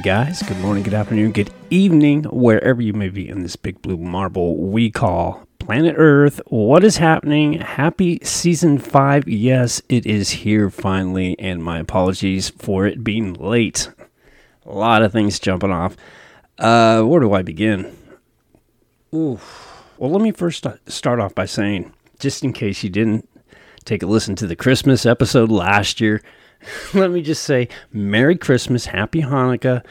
Hey 0.00 0.04
guys, 0.04 0.42
good 0.42 0.56
morning, 0.60 0.82
good 0.82 0.94
afternoon, 0.94 1.32
good 1.32 1.50
evening, 1.68 2.22
wherever 2.24 2.80
you 2.80 2.94
may 2.94 3.10
be 3.10 3.28
in 3.28 3.42
this 3.42 3.54
big 3.54 3.82
blue 3.82 3.98
marble 3.98 4.56
we 4.56 4.90
call 4.90 5.46
planet 5.58 5.94
Earth. 5.98 6.40
What 6.46 6.84
is 6.84 6.96
happening? 6.96 7.60
Happy 7.60 8.18
season 8.22 8.78
five. 8.78 9.28
Yes, 9.28 9.82
it 9.90 10.06
is 10.06 10.30
here 10.30 10.70
finally, 10.70 11.38
and 11.38 11.62
my 11.62 11.80
apologies 11.80 12.48
for 12.48 12.86
it 12.86 13.04
being 13.04 13.34
late. 13.34 13.90
A 14.64 14.72
lot 14.72 15.02
of 15.02 15.12
things 15.12 15.38
jumping 15.38 15.70
off. 15.70 15.98
Uh, 16.58 17.02
where 17.02 17.20
do 17.20 17.34
I 17.34 17.42
begin? 17.42 17.94
Ooh. 19.14 19.38
Well, 19.98 20.10
let 20.10 20.22
me 20.22 20.32
first 20.32 20.66
start 20.86 21.20
off 21.20 21.34
by 21.34 21.44
saying, 21.44 21.92
just 22.18 22.42
in 22.42 22.54
case 22.54 22.82
you 22.82 22.88
didn't 22.88 23.28
take 23.84 24.02
a 24.02 24.06
listen 24.06 24.34
to 24.36 24.46
the 24.46 24.56
Christmas 24.56 25.04
episode 25.04 25.50
last 25.50 26.00
year, 26.00 26.22
let 26.94 27.10
me 27.10 27.22
just 27.22 27.42
say 27.44 27.68
Merry 27.92 28.36
Christmas, 28.36 28.86
Happy 28.86 29.22
Hanukkah. 29.22 29.84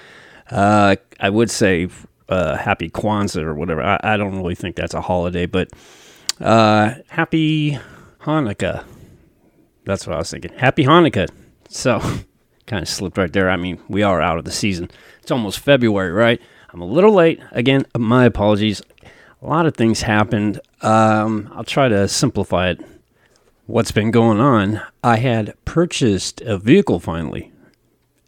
Uh, 0.50 0.96
I 1.20 1.30
would 1.30 1.50
say 1.50 1.90
uh, 2.28 2.58
Happy 2.58 2.90
Kwanzaa 2.90 3.44
or 3.44 3.54
whatever. 3.56 3.82
I, 3.82 4.00
I, 4.04 4.18
don't 4.18 4.36
really 4.36 4.56
think 4.56 4.76
that's 4.76 4.94
a 4.94 5.02
holiday, 5.02 5.46
but 5.46 5.70
uh, 6.40 6.94
Happy 7.08 7.78
Hanukkah. 8.22 8.84
That's 9.86 10.06
what 10.08 10.16
I 10.16 10.20
was 10.20 10.32
thinking. 10.32 10.54
Happy 10.54 10.86
Hanukkah. 10.86 11.30
So, 11.70 12.00
kind 12.66 12.82
of 12.82 12.90
slipped 12.90 13.18
right 13.18 13.32
there. 13.32 13.50
I 13.50 13.58
mean, 13.58 13.80
we 13.88 14.04
are 14.04 14.22
out 14.22 14.38
of 14.38 14.46
the 14.46 14.52
season. 14.52 14.90
It's 15.22 15.32
almost 15.32 15.60
February, 15.60 16.12
right? 16.12 16.42
I'm 16.72 16.82
a 16.82 16.86
little 16.86 17.14
late. 17.14 17.40
Again, 17.52 17.86
my 17.98 18.26
apologies. 18.26 18.82
A 19.42 19.48
lot 19.48 19.66
of 19.66 19.76
things 19.76 20.02
happened. 20.02 20.60
Um, 20.82 21.52
I'll 21.56 21.64
try 21.64 21.88
to 21.88 22.08
simplify 22.08 22.70
it 22.70 22.82
what's 23.70 23.92
been 23.92 24.10
going 24.10 24.40
on, 24.40 24.82
I 25.04 25.18
had 25.18 25.54
purchased 25.64 26.42
a 26.42 26.58
vehicle 26.58 27.00
finally. 27.00 27.52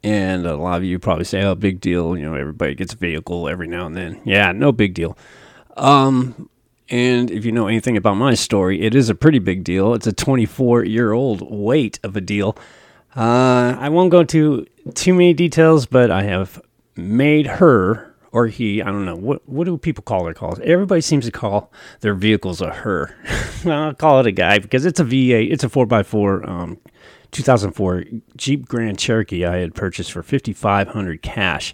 And 0.03 0.45
a 0.45 0.55
lot 0.55 0.77
of 0.77 0.83
you 0.83 0.99
probably 0.99 1.25
say, 1.25 1.43
oh, 1.43 1.55
big 1.55 1.81
deal. 1.81 2.15
You 2.15 2.25
know, 2.25 2.35
everybody 2.35 2.75
gets 2.75 2.93
a 2.93 2.97
vehicle 2.97 3.49
every 3.49 3.67
now 3.67 3.87
and 3.87 3.95
then. 3.95 4.21
Yeah, 4.23 4.51
no 4.51 4.71
big 4.71 4.93
deal. 4.93 5.17
Um, 5.77 6.49
and 6.89 7.31
if 7.31 7.43
you 7.43 7.51
know 7.51 7.67
anything 7.67 7.97
about 7.97 8.15
my 8.15 8.35
story, 8.35 8.81
it 8.81 8.93
is 8.93 9.09
a 9.09 9.15
pretty 9.15 9.39
big 9.39 9.63
deal. 9.63 9.93
It's 9.93 10.07
a 10.07 10.13
24 10.13 10.85
year 10.85 11.11
old 11.11 11.41
wait 11.49 11.99
of 12.03 12.15
a 12.15 12.21
deal. 12.21 12.55
Uh, 13.15 13.75
I 13.79 13.89
won't 13.89 14.11
go 14.11 14.21
into 14.21 14.65
too 14.93 15.13
many 15.13 15.33
details, 15.33 15.85
but 15.85 16.11
I 16.11 16.23
have 16.23 16.61
made 16.95 17.47
her 17.47 18.10
or 18.31 18.47
he. 18.47 18.81
I 18.81 18.85
don't 18.85 19.05
know 19.05 19.15
what 19.15 19.47
what 19.47 19.65
do 19.65 19.77
people 19.77 20.03
call 20.03 20.23
their 20.23 20.33
cars? 20.33 20.59
Everybody 20.63 21.01
seems 21.01 21.25
to 21.25 21.31
call 21.31 21.71
their 22.01 22.13
vehicles 22.13 22.61
a 22.61 22.71
her. 22.71 23.15
well, 23.65 23.83
I'll 23.83 23.93
call 23.93 24.19
it 24.19 24.27
a 24.27 24.31
guy 24.31 24.59
because 24.59 24.85
it's 24.85 24.99
a 24.99 25.05
V8. 25.05 25.51
It's 25.51 25.63
a 25.63 25.69
four 25.69 25.87
x 25.91 26.07
four. 26.09 26.47
Um, 26.49 26.79
2004 27.31 28.03
Jeep 28.35 28.67
Grand 28.67 28.99
Cherokee 28.99 29.45
I 29.45 29.57
had 29.57 29.73
purchased 29.73 30.11
for 30.11 30.21
5500 30.21 31.21
cash. 31.21 31.73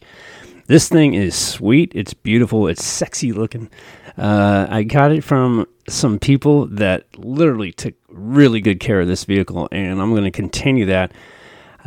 This 0.67 0.89
thing 0.89 1.13
is 1.13 1.35
sweet. 1.35 1.91
It's 1.95 2.13
beautiful. 2.13 2.67
It's 2.67 2.83
sexy 2.83 3.31
looking. 3.31 3.69
Uh, 4.17 4.67
I 4.69 4.83
got 4.83 5.11
it 5.11 5.23
from 5.23 5.65
some 5.87 6.19
people 6.19 6.65
that 6.67 7.05
literally 7.17 7.71
took 7.71 7.93
really 8.09 8.59
good 8.59 8.79
care 8.79 8.99
of 8.99 9.07
this 9.07 9.23
vehicle, 9.23 9.69
and 9.71 10.01
I'm 10.01 10.11
going 10.11 10.25
to 10.25 10.31
continue 10.31 10.85
that. 10.87 11.13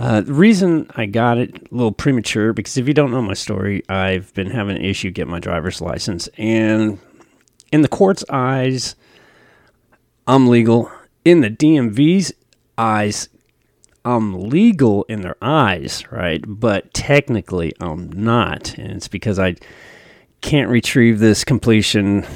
Uh, 0.00 0.22
the 0.22 0.32
reason 0.32 0.90
I 0.96 1.04
got 1.04 1.36
it 1.36 1.54
a 1.70 1.74
little 1.74 1.92
premature 1.92 2.54
because 2.54 2.78
if 2.78 2.88
you 2.88 2.94
don't 2.94 3.10
know 3.10 3.20
my 3.20 3.34
story, 3.34 3.82
I've 3.86 4.32
been 4.32 4.50
having 4.50 4.76
an 4.76 4.82
issue 4.82 5.10
getting 5.10 5.30
my 5.30 5.40
driver's 5.40 5.82
license, 5.82 6.26
and 6.38 6.98
in 7.70 7.82
the 7.82 7.88
court's 7.88 8.24
eyes, 8.30 8.96
I'm 10.26 10.48
legal. 10.48 10.90
In 11.26 11.42
the 11.42 11.50
DMV's 11.50 12.32
eyes, 12.78 13.28
I'm 14.02 14.48
legal 14.48 15.04
in 15.04 15.20
their 15.20 15.36
eyes, 15.42 16.10
right? 16.10 16.42
But 16.46 16.94
technically, 16.94 17.74
I'm 17.78 18.10
not, 18.10 18.78
and 18.78 18.92
it's 18.92 19.08
because 19.08 19.38
I 19.38 19.56
can't 20.40 20.70
retrieve 20.70 21.18
this 21.18 21.44
completion 21.44 22.26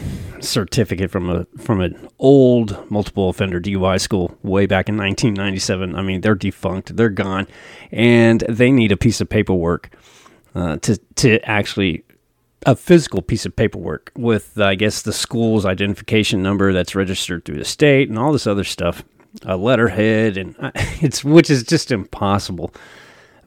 certificate 0.41 1.10
from 1.10 1.31
a 1.31 1.47
from 1.59 1.81
an 1.81 2.09
old 2.19 2.91
multiple 2.91 3.28
offender 3.28 3.60
DUI 3.60 4.00
school 4.00 4.37
way 4.42 4.66
back 4.66 4.88
in 4.88 4.97
1997. 4.97 5.97
I 5.97 6.03
mean, 6.03 6.20
they're 6.20 6.34
defunct, 6.34 6.97
they're 6.97 7.09
gone, 7.09 7.47
and 7.91 8.41
they 8.48 8.70
need 8.70 8.92
a 8.92 8.97
piece 8.97 9.20
of 9.20 9.28
paperwork 9.28 9.91
uh, 10.54 10.76
to 10.78 10.98
to 11.16 11.41
actually 11.48 12.04
a 12.66 12.76
physical 12.76 13.20
piece 13.20 13.44
of 13.44 13.54
paperwork 13.54 14.10
with 14.16 14.59
I 14.59 14.75
guess 14.75 15.03
the 15.03 15.12
school's 15.12 15.66
identification 15.66 16.42
number 16.42 16.72
that's 16.72 16.94
registered 16.94 17.44
through 17.44 17.59
the 17.59 17.65
state 17.65 18.09
and 18.09 18.19
all 18.19 18.32
this 18.32 18.47
other 18.47 18.65
stuff, 18.65 19.03
a 19.44 19.56
letterhead, 19.56 20.36
and 20.36 20.54
it's 21.00 21.25
which 21.25 21.50
is 21.50 21.62
just 21.62 21.91
impossible. 21.91 22.72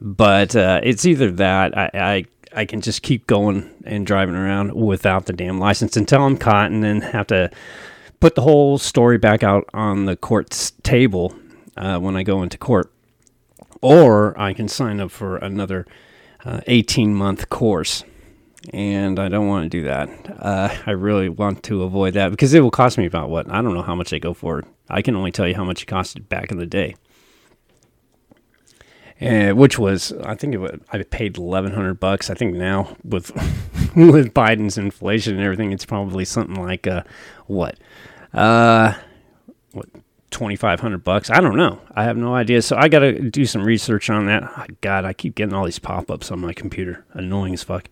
But 0.00 0.54
uh, 0.54 0.80
it's 0.84 1.04
either 1.06 1.30
that 1.32 1.76
I, 1.76 1.90
I 1.94 2.24
I 2.54 2.64
can 2.64 2.80
just 2.80 3.02
keep 3.02 3.26
going 3.26 3.70
and 3.84 4.06
driving 4.06 4.34
around 4.34 4.74
without 4.74 5.26
the 5.26 5.32
damn 5.32 5.58
license 5.58 5.96
until 5.96 6.22
I'm 6.22 6.36
caught 6.36 6.70
and 6.70 6.82
then 6.82 7.00
have 7.00 7.26
to 7.28 7.50
put 8.20 8.34
the 8.34 8.42
whole 8.42 8.78
story 8.78 9.18
back 9.18 9.42
out 9.42 9.68
on 9.72 10.06
the 10.06 10.16
court's 10.16 10.72
table 10.82 11.34
uh, 11.76 11.98
when 11.98 12.16
I 12.16 12.22
go 12.22 12.42
into 12.42 12.58
court. 12.58 12.92
Or 13.80 14.38
I 14.40 14.54
can 14.54 14.68
sign 14.68 15.00
up 15.00 15.10
for 15.10 15.36
another 15.36 15.86
uh, 16.44 16.60
18 16.66 17.14
month 17.14 17.48
course. 17.48 18.04
And 18.72 19.18
I 19.18 19.28
don't 19.28 19.46
want 19.46 19.64
to 19.64 19.68
do 19.68 19.84
that. 19.84 20.08
Uh, 20.38 20.74
I 20.84 20.90
really 20.90 21.28
want 21.28 21.62
to 21.64 21.84
avoid 21.84 22.14
that 22.14 22.30
because 22.30 22.52
it 22.54 22.60
will 22.60 22.72
cost 22.72 22.98
me 22.98 23.06
about 23.06 23.30
what? 23.30 23.48
I 23.48 23.62
don't 23.62 23.74
know 23.74 23.82
how 23.82 23.94
much 23.94 24.10
they 24.10 24.18
go 24.18 24.34
for. 24.34 24.64
I 24.88 25.00
can 25.00 25.14
only 25.14 25.30
tell 25.30 25.46
you 25.46 25.54
how 25.54 25.64
much 25.64 25.82
it 25.82 25.86
costed 25.86 26.28
back 26.28 26.50
in 26.50 26.58
the 26.58 26.66
day 26.66 26.96
and, 29.20 29.56
which 29.56 29.78
was 29.78 30.12
I 30.24 30.34
think 30.34 30.54
it 30.54 30.58
was, 30.58 30.78
I 30.92 31.02
paid 31.02 31.36
eleven 31.36 31.72
hundred 31.72 32.00
bucks. 32.00 32.30
I 32.30 32.34
think 32.34 32.54
now 32.54 32.96
with 33.04 33.30
with 33.96 34.32
Biden's 34.34 34.78
inflation 34.78 35.34
and 35.34 35.42
everything, 35.42 35.72
it's 35.72 35.84
probably 35.84 36.24
something 36.24 36.62
like 36.62 36.86
uh, 36.86 37.02
what, 37.46 37.78
uh, 38.32 38.94
what 39.72 39.88
twenty 40.30 40.56
five 40.56 40.80
hundred 40.80 41.04
bucks. 41.04 41.30
I 41.30 41.40
don't 41.40 41.56
know. 41.56 41.80
I 41.94 42.04
have 42.04 42.16
no 42.16 42.34
idea. 42.34 42.62
So 42.62 42.76
I 42.76 42.88
got 42.88 43.00
to 43.00 43.30
do 43.30 43.44
some 43.44 43.62
research 43.62 44.08
on 44.10 44.26
that. 44.26 44.80
God, 44.80 45.04
I 45.04 45.12
keep 45.12 45.34
getting 45.34 45.54
all 45.54 45.64
these 45.64 45.78
pop 45.78 46.10
ups 46.10 46.30
on 46.30 46.40
my 46.40 46.52
computer, 46.52 47.04
annoying 47.12 47.54
as 47.54 47.62
fuck. 47.62 47.88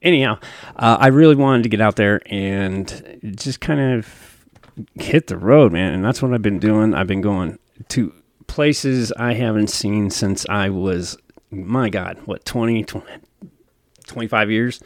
Anyhow, 0.00 0.38
uh, 0.76 0.96
I 0.98 1.08
really 1.08 1.36
wanted 1.36 1.62
to 1.62 1.68
get 1.68 1.80
out 1.80 1.94
there 1.94 2.20
and 2.26 3.34
just 3.36 3.60
kind 3.60 3.80
of 3.80 4.32
hit 4.94 5.28
the 5.28 5.36
road, 5.36 5.72
man, 5.72 5.94
and 5.94 6.04
that's 6.04 6.20
what 6.20 6.32
I've 6.32 6.42
been 6.42 6.58
doing. 6.58 6.92
I've 6.92 7.06
been 7.06 7.20
going 7.20 7.58
to 7.90 8.12
places 8.52 9.10
I 9.12 9.32
haven't 9.32 9.68
seen 9.68 10.10
since 10.10 10.44
I 10.46 10.68
was, 10.68 11.16
my 11.50 11.88
God, 11.88 12.18
what, 12.26 12.44
20, 12.44 12.84
20 12.84 13.06
25 14.06 14.50
years? 14.50 14.80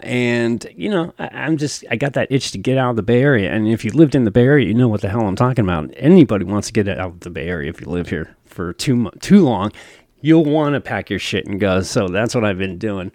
And, 0.00 0.66
you 0.74 0.88
know, 0.88 1.12
I, 1.18 1.44
am 1.46 1.58
just, 1.58 1.84
I 1.90 1.96
got 1.96 2.14
that 2.14 2.32
itch 2.32 2.52
to 2.52 2.58
get 2.58 2.78
out 2.78 2.88
of 2.88 2.96
the 2.96 3.02
Bay 3.02 3.20
Area. 3.20 3.52
And 3.52 3.68
if 3.68 3.84
you 3.84 3.90
lived 3.90 4.14
in 4.14 4.24
the 4.24 4.30
Bay 4.30 4.44
Area, 4.44 4.66
you 4.66 4.72
know 4.72 4.88
what 4.88 5.02
the 5.02 5.10
hell 5.10 5.26
I'm 5.26 5.36
talking 5.36 5.62
about. 5.62 5.92
Anybody 5.94 6.46
wants 6.46 6.68
to 6.68 6.72
get 6.72 6.88
out 6.88 6.98
of 7.00 7.20
the 7.20 7.28
Bay 7.28 7.48
Area 7.48 7.68
if 7.68 7.82
you 7.82 7.86
live 7.86 8.08
here 8.08 8.34
for 8.46 8.72
too, 8.72 9.10
too 9.20 9.44
long, 9.44 9.72
you'll 10.22 10.46
want 10.46 10.72
to 10.72 10.80
pack 10.80 11.10
your 11.10 11.18
shit 11.18 11.46
and 11.46 11.60
go. 11.60 11.82
So 11.82 12.08
that's 12.08 12.34
what 12.34 12.46
I've 12.46 12.56
been 12.56 12.78
doing. 12.78 13.12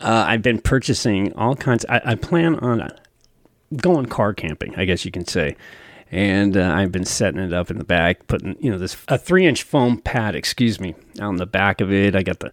Uh, 0.00 0.24
I've 0.26 0.42
been 0.42 0.60
purchasing 0.60 1.32
all 1.34 1.54
kinds. 1.54 1.86
I, 1.88 2.00
I 2.04 2.14
plan 2.16 2.56
on 2.56 2.90
going 3.76 4.06
car 4.06 4.34
camping, 4.34 4.74
I 4.74 4.86
guess 4.86 5.04
you 5.04 5.12
can 5.12 5.24
say 5.24 5.54
and 6.10 6.56
uh, 6.56 6.72
I've 6.74 6.92
been 6.92 7.04
setting 7.04 7.40
it 7.40 7.52
up 7.52 7.70
in 7.70 7.78
the 7.78 7.84
back, 7.84 8.26
putting 8.26 8.56
you 8.60 8.70
know 8.70 8.78
this 8.78 8.96
a 9.08 9.18
three 9.18 9.46
inch 9.46 9.62
foam 9.62 9.98
pad, 9.98 10.34
excuse 10.34 10.80
me, 10.80 10.94
on 11.20 11.36
the 11.36 11.46
back 11.46 11.80
of 11.80 11.92
it. 11.92 12.14
I 12.14 12.22
got 12.22 12.40
the 12.40 12.52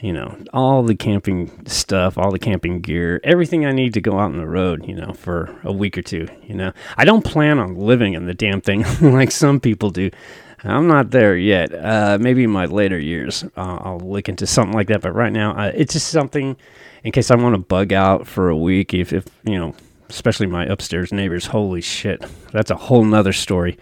you 0.00 0.12
know 0.12 0.36
all 0.52 0.82
the 0.82 0.94
camping 0.94 1.66
stuff, 1.66 2.18
all 2.18 2.30
the 2.30 2.38
camping 2.38 2.80
gear, 2.80 3.20
everything 3.24 3.64
I 3.64 3.72
need 3.72 3.94
to 3.94 4.00
go 4.00 4.14
out 4.14 4.32
on 4.32 4.38
the 4.38 4.46
road, 4.46 4.86
you 4.86 4.94
know, 4.94 5.12
for 5.12 5.58
a 5.62 5.72
week 5.72 5.96
or 5.96 6.02
two. 6.02 6.28
You 6.42 6.54
know, 6.54 6.72
I 6.96 7.04
don't 7.04 7.24
plan 7.24 7.58
on 7.58 7.76
living 7.76 8.14
in 8.14 8.26
the 8.26 8.34
damn 8.34 8.60
thing 8.60 8.84
like 9.00 9.30
some 9.30 9.60
people 9.60 9.90
do. 9.90 10.10
I'm 10.64 10.88
not 10.88 11.10
there 11.10 11.36
yet. 11.36 11.72
Uh, 11.72 12.18
maybe 12.20 12.42
in 12.42 12.50
my 12.50 12.64
later 12.64 12.98
years, 12.98 13.44
uh, 13.56 13.78
I'll 13.82 14.00
look 14.00 14.28
into 14.28 14.46
something 14.46 14.74
like 14.74 14.88
that. 14.88 15.00
But 15.00 15.12
right 15.12 15.32
now, 15.32 15.52
uh, 15.56 15.70
it's 15.74 15.92
just 15.92 16.08
something 16.08 16.56
in 17.04 17.12
case 17.12 17.30
I 17.30 17.36
want 17.36 17.54
to 17.54 17.58
bug 17.58 17.92
out 17.92 18.26
for 18.26 18.48
a 18.48 18.56
week. 18.56 18.92
If, 18.92 19.12
if 19.12 19.26
you 19.44 19.58
know, 19.58 19.74
especially 20.08 20.46
my 20.46 20.64
upstairs 20.66 21.12
neighbors. 21.12 21.46
Holy 21.46 21.80
shit, 21.80 22.24
that's 22.52 22.70
a 22.70 22.76
whole 22.76 23.04
nother 23.04 23.32
story. 23.32 23.78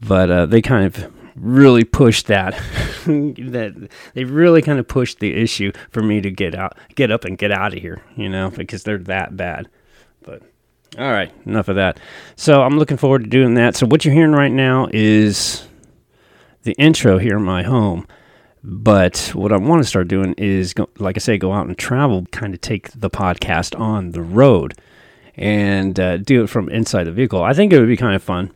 But 0.00 0.30
uh, 0.30 0.46
they 0.46 0.62
kind 0.62 0.84
of 0.86 1.12
really 1.36 1.84
pushed 1.84 2.26
that. 2.26 2.52
that 3.06 3.88
they 4.14 4.24
really 4.24 4.62
kind 4.62 4.78
of 4.78 4.88
pushed 4.88 5.20
the 5.20 5.34
issue 5.34 5.72
for 5.90 6.02
me 6.02 6.20
to 6.20 6.30
get 6.30 6.54
out, 6.54 6.76
get 6.94 7.10
up 7.10 7.24
and 7.24 7.38
get 7.38 7.52
out 7.52 7.74
of 7.74 7.80
here. 7.80 8.02
You 8.16 8.28
know, 8.28 8.50
because 8.50 8.82
they're 8.82 8.98
that 8.98 9.36
bad. 9.36 9.68
But 10.22 10.42
all 10.98 11.10
right, 11.10 11.32
enough 11.44 11.68
of 11.68 11.76
that. 11.76 11.98
So 12.36 12.62
I'm 12.62 12.78
looking 12.78 12.96
forward 12.96 13.24
to 13.24 13.30
doing 13.30 13.54
that. 13.54 13.76
So 13.76 13.86
what 13.86 14.04
you're 14.04 14.14
hearing 14.14 14.32
right 14.32 14.52
now 14.52 14.88
is 14.92 15.66
the 16.62 16.72
intro 16.72 17.18
here 17.18 17.36
in 17.36 17.42
my 17.42 17.62
home. 17.62 18.06
But 18.62 19.30
what 19.32 19.52
I 19.52 19.58
want 19.58 19.82
to 19.82 19.88
start 19.88 20.08
doing 20.08 20.34
is, 20.38 20.74
go, 20.74 20.88
like 20.98 21.16
I 21.16 21.20
say, 21.20 21.38
go 21.38 21.52
out 21.52 21.68
and 21.68 21.78
travel, 21.78 22.26
kind 22.32 22.52
of 22.52 22.60
take 22.60 22.90
the 22.90 23.08
podcast 23.08 23.78
on 23.78 24.10
the 24.10 24.22
road 24.22 24.74
and 25.36 25.98
uh, 26.00 26.16
do 26.16 26.42
it 26.44 26.48
from 26.48 26.68
inside 26.68 27.04
the 27.04 27.12
vehicle. 27.12 27.42
I 27.42 27.52
think 27.52 27.72
it 27.72 27.78
would 27.78 27.88
be 27.88 27.96
kind 27.96 28.14
of 28.14 28.22
fun. 28.22 28.52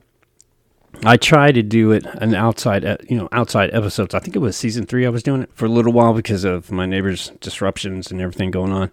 I 1.05 1.17
tried 1.17 1.53
to 1.53 1.62
do 1.62 1.93
it 1.93 2.05
an 2.05 2.35
outside, 2.35 2.85
uh, 2.85 2.97
you 3.09 3.17
know, 3.17 3.29
outside 3.32 3.71
episodes. 3.73 4.15
I 4.15 4.19
think 4.19 4.37
it 4.37 4.41
was 4.41 4.56
season 4.56 4.87
three. 4.87 5.06
I 5.06 5.11
was 5.11 5.23
doing 5.23 5.43
it 5.43 5.50
for 5.55 5.67
a 5.67 5.69
little 5.69 5.93
while 5.93 6.12
because 6.12 6.44
of 6.44 6.71
my 6.71 6.85
neighbors' 6.85 7.31
disruptions 7.41 8.11
and 8.11 8.21
everything 8.21 8.50
going 8.50 8.73
on, 8.73 8.91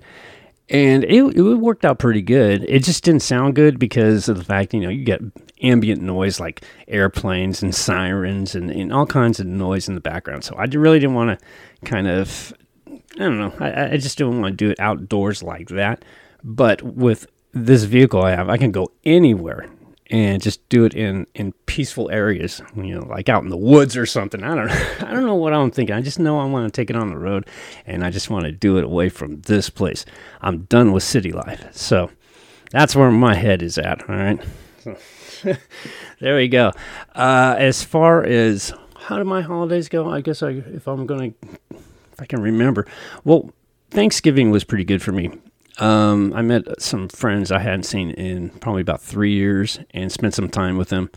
and 0.70 1.04
it 1.06 1.24
it 1.36 1.42
worked 1.42 1.86
out 1.86 2.00
pretty 2.00 2.22
good. 2.22 2.64
It 2.70 2.84
just 2.84 3.04
didn't 3.04 3.24
sound 3.24 3.56
good 3.56 3.80
because 3.80 4.30
of 4.30 4.38
the 4.38 4.44
fact, 4.44 4.74
you 4.74 4.80
know, 4.80 4.90
you 4.90 5.04
get 5.04 5.22
ambient 5.64 6.02
noise 6.02 6.40
like 6.40 6.64
airplanes 6.88 7.64
and 7.64 7.74
sirens 7.74 8.54
and, 8.54 8.70
and 8.70 8.94
all 8.94 9.08
kinds 9.08 9.40
of 9.40 9.48
noise 9.48 9.90
in 9.90 9.96
the 9.96 10.02
background. 10.02 10.44
So 10.44 10.56
I 10.56 10.66
really 10.66 11.00
didn't 11.00 11.16
want 11.16 11.40
to 11.40 11.46
kind 11.84 12.08
of, 12.08 12.54
I 12.88 13.20
don't 13.20 13.40
know, 13.40 13.54
I, 13.60 13.94
I 13.94 13.98
just 13.98 14.18
didn't 14.20 14.40
want 14.40 14.54
to 14.54 14.66
do 14.66 14.70
it 14.72 14.80
outdoors 14.80 15.42
like 15.42 15.70
that. 15.70 16.06
But 16.44 16.84
with 16.84 17.28
this 17.54 17.84
vehicle 17.84 18.22
I 18.22 18.32
have, 18.32 18.50
I 18.50 18.58
can 18.58 18.72
go 18.72 18.92
anywhere 19.04 19.68
and 20.10 20.42
just 20.42 20.68
do 20.70 20.86
it 20.86 20.94
in 20.94 21.28
in 21.36 21.52
peaceful 21.66 22.10
areas, 22.10 22.62
you 22.76 22.96
know, 22.96 23.06
like 23.08 23.28
out 23.30 23.44
in 23.44 23.50
the 23.50 23.58
woods 23.58 23.98
or 23.98 24.06
something. 24.06 24.44
I 24.44 24.56
don't 24.56 24.68
know. 24.68 24.88
I 25.08 25.12
don't 25.12 25.26
know 25.26 25.36
what 25.36 25.54
I'm 25.54 25.72
thinking. 25.72 25.96
I 25.96 26.02
just 26.02 26.20
know 26.20 26.40
I 26.40 26.46
want 26.46 26.72
to 26.72 26.82
take 26.82 26.90
it 26.90 26.96
on 26.96 27.10
the 27.10 27.18
road 27.18 27.46
and 27.86 28.04
I 28.04 28.10
just 28.10 28.30
want 28.30 28.46
to 28.46 28.52
do 28.52 28.78
it 28.78 28.84
away 28.84 29.10
from 29.10 29.42
this 29.42 29.70
place. 29.70 30.06
I'm 30.42 30.64
done 30.64 30.92
with 30.94 31.04
city 31.04 31.32
life. 31.32 31.76
So 31.76 32.10
that's 32.72 32.96
where 32.96 33.12
my 33.12 33.36
head 33.36 33.62
is 33.62 33.78
at, 33.78 34.10
all 34.10 34.16
right? 34.16 34.40
There 36.20 36.36
we 36.36 36.48
go. 36.48 36.72
Uh, 37.14 37.56
as 37.60 37.84
far 37.84 38.24
as 38.24 38.74
how 38.96 39.18
do 39.18 39.24
my 39.24 39.42
holidays 39.42 39.88
go? 39.88 40.10
I 40.10 40.22
guess 40.22 40.42
I 40.42 40.50
if 40.50 40.88
I'm 40.88 41.06
going 41.06 41.34
to 41.34 41.78
if 41.78 42.20
I 42.20 42.26
can 42.26 42.42
remember. 42.42 42.88
Well, 43.24 43.52
Thanksgiving 43.92 44.50
was 44.50 44.64
pretty 44.64 44.84
good 44.84 45.04
for 45.04 45.12
me. 45.12 45.32
Um, 45.80 46.34
I 46.34 46.42
met 46.42 46.82
some 46.82 47.08
friends 47.08 47.52
I 47.52 47.60
hadn't 47.60 47.84
seen 47.84 48.12
in 48.12 48.50
probably 48.50 48.82
about 48.82 49.02
three 49.02 49.34
years 49.34 49.80
and 49.92 50.12
spent 50.12 50.34
some 50.34 50.50
time 50.50 50.78
with 50.78 50.90
them. 50.90 51.12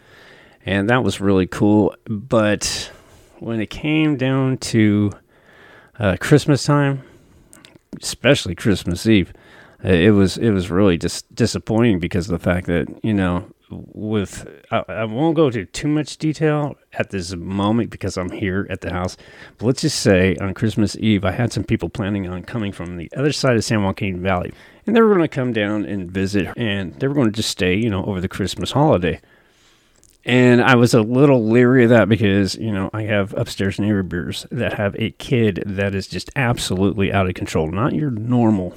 And 0.66 0.90
that 0.90 1.02
was 1.02 1.20
really 1.20 1.46
cool. 1.46 1.94
But 2.04 2.90
when 3.38 3.60
it 3.60 3.70
came 3.70 4.16
down 4.16 4.58
to 4.58 5.12
uh, 5.98 6.16
Christmas 6.20 6.64
time, 6.64 7.02
especially 8.02 8.54
Christmas 8.54 9.06
Eve, 9.06 9.32
uh, 9.84 9.88
it 9.88 10.10
was 10.10 10.36
it 10.36 10.50
was 10.50 10.70
really 10.70 10.98
just 10.98 11.34
disappointing 11.34 12.00
because 12.00 12.28
of 12.28 12.38
the 12.38 12.44
fact 12.44 12.66
that 12.66 12.86
you 13.02 13.14
know 13.14 13.46
with 13.70 14.48
I, 14.70 14.84
I, 14.88 15.04
won't 15.04 15.36
go 15.36 15.46
into 15.46 15.64
too 15.64 15.88
much 15.88 16.16
detail 16.18 16.76
at 16.92 17.10
this 17.10 17.34
moment 17.34 17.90
because 17.90 18.16
I'm 18.16 18.30
here 18.30 18.66
at 18.70 18.80
the 18.80 18.90
house. 18.90 19.16
But 19.58 19.66
let's 19.66 19.82
just 19.82 20.00
say 20.00 20.36
on 20.36 20.54
Christmas 20.54 20.96
Eve, 20.96 21.24
I 21.24 21.30
had 21.30 21.52
some 21.52 21.64
people 21.64 21.88
planning 21.88 22.28
on 22.28 22.42
coming 22.42 22.72
from 22.72 22.96
the 22.96 23.10
other 23.16 23.32
side 23.32 23.56
of 23.56 23.64
San 23.64 23.82
Joaquin 23.82 24.20
Valley, 24.20 24.52
and 24.86 24.94
they 24.94 25.00
were 25.00 25.14
going 25.14 25.20
to 25.20 25.28
come 25.28 25.52
down 25.52 25.84
and 25.84 26.10
visit, 26.10 26.48
and 26.56 26.94
they 26.94 27.08
were 27.08 27.14
going 27.14 27.30
to 27.30 27.36
just 27.36 27.50
stay, 27.50 27.74
you 27.74 27.90
know, 27.90 28.04
over 28.04 28.20
the 28.20 28.28
Christmas 28.28 28.72
holiday. 28.72 29.20
And 30.24 30.60
I 30.62 30.74
was 30.74 30.92
a 30.92 31.00
little 31.00 31.46
leery 31.46 31.84
of 31.84 31.90
that 31.90 32.08
because, 32.08 32.54
you 32.56 32.72
know, 32.72 32.90
I 32.92 33.02
have 33.04 33.32
upstairs 33.38 33.80
neighbors 33.80 34.46
that 34.50 34.74
have 34.74 34.94
a 34.98 35.12
kid 35.12 35.62
that 35.64 35.94
is 35.94 36.06
just 36.06 36.30
absolutely 36.36 37.10
out 37.12 37.26
of 37.26 37.34
control. 37.34 37.70
Not 37.70 37.94
your 37.94 38.10
normal 38.10 38.74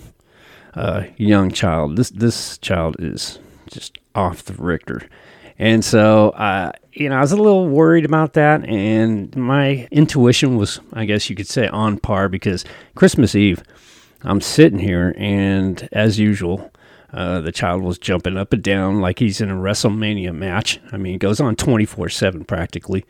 uh, 0.74 1.04
young 1.18 1.52
child. 1.52 1.98
This 1.98 2.12
this 2.12 2.58
child 2.60 2.96
is 3.00 3.40
just 3.70 3.98
off 4.16 4.44
the 4.44 4.54
Richter. 4.54 5.02
And 5.60 5.86
so, 5.86 6.30
uh, 6.32 6.72
you 6.94 7.10
know, 7.10 7.18
I 7.18 7.22
was 7.22 7.32
a 7.32 7.38
little 7.38 7.68
worried 7.68 8.06
about 8.06 8.34
that. 8.34 8.66
And 8.66 9.36
my 9.36 9.88
intuition 9.92 10.58
was, 10.58 10.80
I 10.94 11.06
guess 11.06 11.30
you 11.30 11.36
could 11.36 11.48
say, 11.48 11.68
on 11.68 12.00
par 12.00 12.30
because 12.30 12.66
Christmas 12.96 13.36
Eve, 13.36 13.64
I'm 14.24 14.42
sitting 14.42 14.80
here, 14.80 15.14
and 15.18 15.88
as 15.92 16.18
usual, 16.18 16.72
uh, 17.12 17.42
the 17.42 17.52
child 17.52 17.84
was 17.84 18.00
jumping 18.00 18.38
up 18.38 18.54
and 18.54 18.64
down 18.64 19.00
like 19.02 19.20
he's 19.20 19.42
in 19.42 19.52
a 19.52 19.56
WrestleMania 19.56 20.34
match. 20.34 20.80
I 20.92 20.98
mean, 20.98 21.16
it 21.16 21.20
goes 21.20 21.40
on 21.40 21.56
24 21.56 22.10
7 22.10 22.46
practically. 22.46 23.06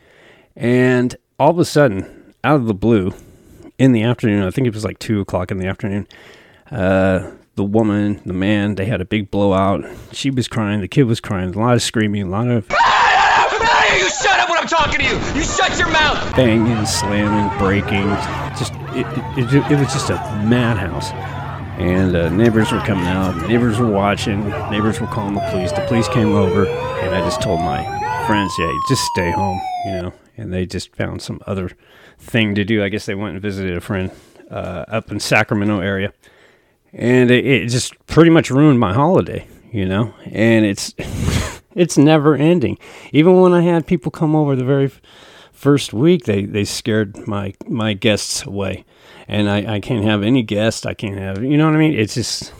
And 0.55 1.15
all 1.39 1.51
of 1.51 1.59
a 1.59 1.65
sudden, 1.65 2.33
out 2.43 2.55
of 2.55 2.65
the 2.65 2.73
blue, 2.73 3.13
in 3.77 3.91
the 3.91 4.03
afternoon, 4.03 4.43
I 4.43 4.51
think 4.51 4.67
it 4.67 4.73
was 4.73 4.83
like 4.83 4.99
2 4.99 5.21
o'clock 5.21 5.51
in 5.51 5.57
the 5.57 5.67
afternoon, 5.67 6.07
uh, 6.71 7.31
the 7.55 7.63
woman, 7.63 8.21
the 8.25 8.33
man, 8.33 8.75
they 8.75 8.85
had 8.85 9.01
a 9.01 9.05
big 9.05 9.29
blowout. 9.29 9.85
She 10.11 10.31
was 10.31 10.47
crying, 10.47 10.81
the 10.81 10.87
kid 10.87 11.03
was 11.03 11.19
crying, 11.19 11.53
a 11.53 11.59
lot 11.59 11.75
of 11.75 11.81
screaming, 11.81 12.23
a 12.23 12.29
lot 12.29 12.47
of. 12.47 12.67
you 12.69 14.09
shut 14.09 14.39
up 14.39 14.49
when 14.49 14.57
I'm 14.57 14.67
talking 14.67 14.99
to 14.99 15.05
you! 15.05 15.15
You 15.35 15.43
shut 15.43 15.77
your 15.77 15.89
mouth! 15.91 16.35
Banging, 16.35 16.85
slamming, 16.85 17.55
breaking. 17.59 18.07
Just, 18.57 18.73
it, 18.95 19.05
it, 19.37 19.53
it, 19.53 19.71
it 19.71 19.79
was 19.79 19.93
just 19.93 20.09
a 20.09 20.15
madhouse. 20.45 21.11
And 21.79 22.15
uh, 22.15 22.29
neighbors 22.29 22.71
were 22.71 22.79
coming 22.79 23.05
out, 23.05 23.47
neighbors 23.47 23.79
were 23.79 23.89
watching, 23.89 24.47
neighbors 24.69 24.99
were 24.99 25.07
calling 25.07 25.35
the 25.35 25.47
police. 25.51 25.71
The 25.71 25.85
police 25.87 26.07
came 26.07 26.33
over, 26.33 26.67
and 26.67 27.15
I 27.15 27.21
just 27.21 27.41
told 27.41 27.59
my 27.59 27.83
friends, 28.27 28.53
yeah, 28.57 28.71
just 28.89 29.03
stay 29.15 29.31
home, 29.31 29.59
you 29.85 29.91
know. 29.91 30.13
And 30.37 30.51
they 30.51 30.65
just 30.65 30.95
found 30.95 31.21
some 31.21 31.39
other 31.45 31.71
thing 32.17 32.55
to 32.55 32.63
do. 32.63 32.83
I 32.83 32.89
guess 32.89 33.05
they 33.05 33.15
went 33.15 33.33
and 33.33 33.41
visited 33.41 33.77
a 33.77 33.81
friend 33.81 34.11
uh, 34.49 34.85
up 34.87 35.11
in 35.11 35.19
Sacramento 35.19 35.79
area 35.79 36.13
and 36.93 37.31
it, 37.31 37.45
it 37.45 37.67
just 37.69 37.93
pretty 38.07 38.29
much 38.29 38.49
ruined 38.49 38.79
my 38.79 38.93
holiday, 38.93 39.47
you 39.71 39.85
know. 39.85 40.13
And 40.25 40.65
it's 40.65 40.93
it's 41.75 41.97
never 41.97 42.35
ending. 42.35 42.77
Even 43.11 43.41
when 43.41 43.53
I 43.53 43.61
had 43.61 43.87
people 43.87 44.11
come 44.11 44.35
over 44.35 44.55
the 44.55 44.65
very 44.65 44.91
first 45.51 45.93
week, 45.93 46.25
they 46.25 46.45
they 46.45 46.65
scared 46.65 47.27
my 47.27 47.53
my 47.67 47.93
guests 47.93 48.45
away, 48.45 48.85
and 49.27 49.49
I 49.49 49.75
I 49.75 49.79
can't 49.79 50.05
have 50.05 50.23
any 50.23 50.43
guests. 50.43 50.85
I 50.85 50.93
can't 50.93 51.17
have 51.17 51.43
you 51.43 51.57
know 51.57 51.65
what 51.65 51.75
I 51.75 51.79
mean. 51.79 51.93
It's 51.93 52.15
just 52.15 52.53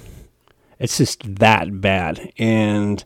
it's 0.80 0.98
just 0.98 1.36
that 1.36 1.82
bad, 1.82 2.32
and 2.38 3.04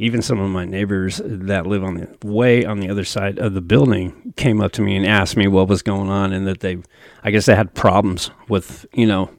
even 0.00 0.22
some 0.22 0.40
of 0.40 0.50
my 0.50 0.64
neighbors 0.64 1.20
that 1.22 1.66
live 1.66 1.84
on 1.84 1.94
the 1.94 2.26
way 2.26 2.64
on 2.64 2.80
the 2.80 2.88
other 2.88 3.04
side 3.04 3.38
of 3.38 3.52
the 3.52 3.60
building 3.60 4.32
came 4.36 4.58
up 4.62 4.72
to 4.72 4.80
me 4.80 4.96
and 4.96 5.06
asked 5.06 5.36
me 5.36 5.46
what 5.46 5.68
was 5.68 5.82
going 5.82 6.08
on 6.08 6.32
and 6.32 6.46
that 6.46 6.60
they 6.60 6.78
I 7.22 7.30
guess 7.30 7.44
they 7.44 7.54
had 7.54 7.74
problems 7.74 8.30
with, 8.48 8.86
you 8.94 9.06
know, 9.06 9.30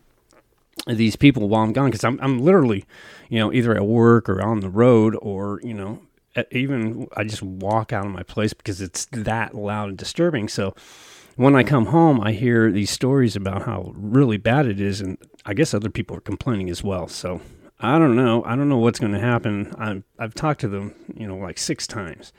these 0.88 1.16
people 1.16 1.48
while 1.50 1.64
I'm 1.64 1.74
gone 1.74 1.88
because 1.88 2.04
I'm 2.04 2.20
I'm 2.22 2.40
literally, 2.40 2.86
you 3.30 3.40
know, 3.40 3.54
either 3.54 3.76
at 3.76 3.86
work 3.86 4.30
or 4.30 4.42
on 4.42 4.60
the 4.62 4.70
road 4.70 5.16
or 5.22 5.60
you 5.64 5.74
know, 5.74 6.02
even 6.52 7.08
I 7.16 7.24
just 7.24 7.42
walk 7.44 7.94
out 7.94 8.06
of 8.06 8.12
my 8.12 8.24
place 8.24 8.54
because 8.54 8.82
it's 8.82 9.06
that 9.12 9.56
loud 9.56 9.90
and 9.90 9.98
disturbing. 9.98 10.48
So 10.48 10.74
when 11.36 11.56
I 11.56 11.64
come 11.64 11.88
home, 11.88 12.20
I 12.22 12.34
hear 12.34 12.72
these 12.72 12.92
stories 12.92 13.36
about 13.36 13.64
how 13.64 13.94
really 13.96 14.38
bad 14.38 14.66
it 14.66 14.80
is, 14.80 15.02
and 15.02 15.18
I 15.46 15.54
guess 15.54 15.74
other 15.74 15.90
people 15.90 16.18
are 16.18 16.22
complaining 16.22 16.70
as 16.70 16.84
well. 16.84 17.08
So 17.08 17.42
I 17.80 17.98
don't 17.98 18.16
know. 18.16 18.44
I 18.46 18.56
don't 18.56 18.70
know 18.70 18.78
what's 18.78 19.00
going 19.00 19.14
to 19.14 19.20
happen. 19.20 19.74
i 19.78 20.04
I've 20.20 20.36
talked 20.36 20.62
to 20.62 20.68
them, 20.68 20.94
you 21.16 21.28
know, 21.28 21.38
like 21.38 21.58
six 21.58 21.88
times, 21.88 22.32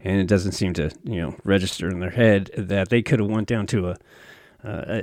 and 0.00 0.20
it 0.20 0.26
doesn't 0.26 0.52
seem 0.52 0.72
to, 0.74 0.90
you 1.04 1.20
know, 1.20 1.36
register 1.44 1.88
in 1.88 2.00
their 2.00 2.10
head 2.10 2.50
that 2.56 2.88
they 2.88 3.02
could 3.02 3.20
have 3.20 3.28
went 3.28 3.48
down 3.48 3.66
to 3.68 3.90
a 3.90 3.96
uh, 4.62 5.02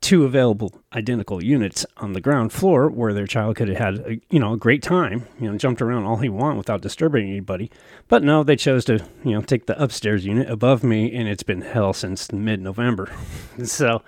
two 0.00 0.24
available 0.24 0.82
identical 0.92 1.42
units 1.42 1.86
on 1.98 2.12
the 2.12 2.20
ground 2.20 2.52
floor 2.52 2.88
where 2.88 3.12
their 3.12 3.26
child 3.26 3.56
could 3.56 3.68
have 3.68 3.76
had 3.76 3.94
a, 3.98 4.20
you 4.30 4.40
know 4.40 4.52
a 4.52 4.56
great 4.56 4.82
time 4.82 5.26
you 5.38 5.50
know 5.50 5.56
jumped 5.56 5.80
around 5.80 6.04
all 6.04 6.16
he 6.16 6.28
want 6.28 6.58
without 6.58 6.80
disturbing 6.80 7.28
anybody. 7.28 7.70
But 8.08 8.24
no 8.24 8.42
they 8.42 8.56
chose 8.56 8.84
to 8.86 9.04
you 9.24 9.32
know 9.32 9.42
take 9.42 9.66
the 9.66 9.80
upstairs 9.80 10.26
unit 10.26 10.50
above 10.50 10.82
me 10.82 11.14
and 11.14 11.28
it's 11.28 11.44
been 11.44 11.60
hell 11.60 11.92
since 11.92 12.32
mid-november. 12.32 13.10
So 13.64 14.02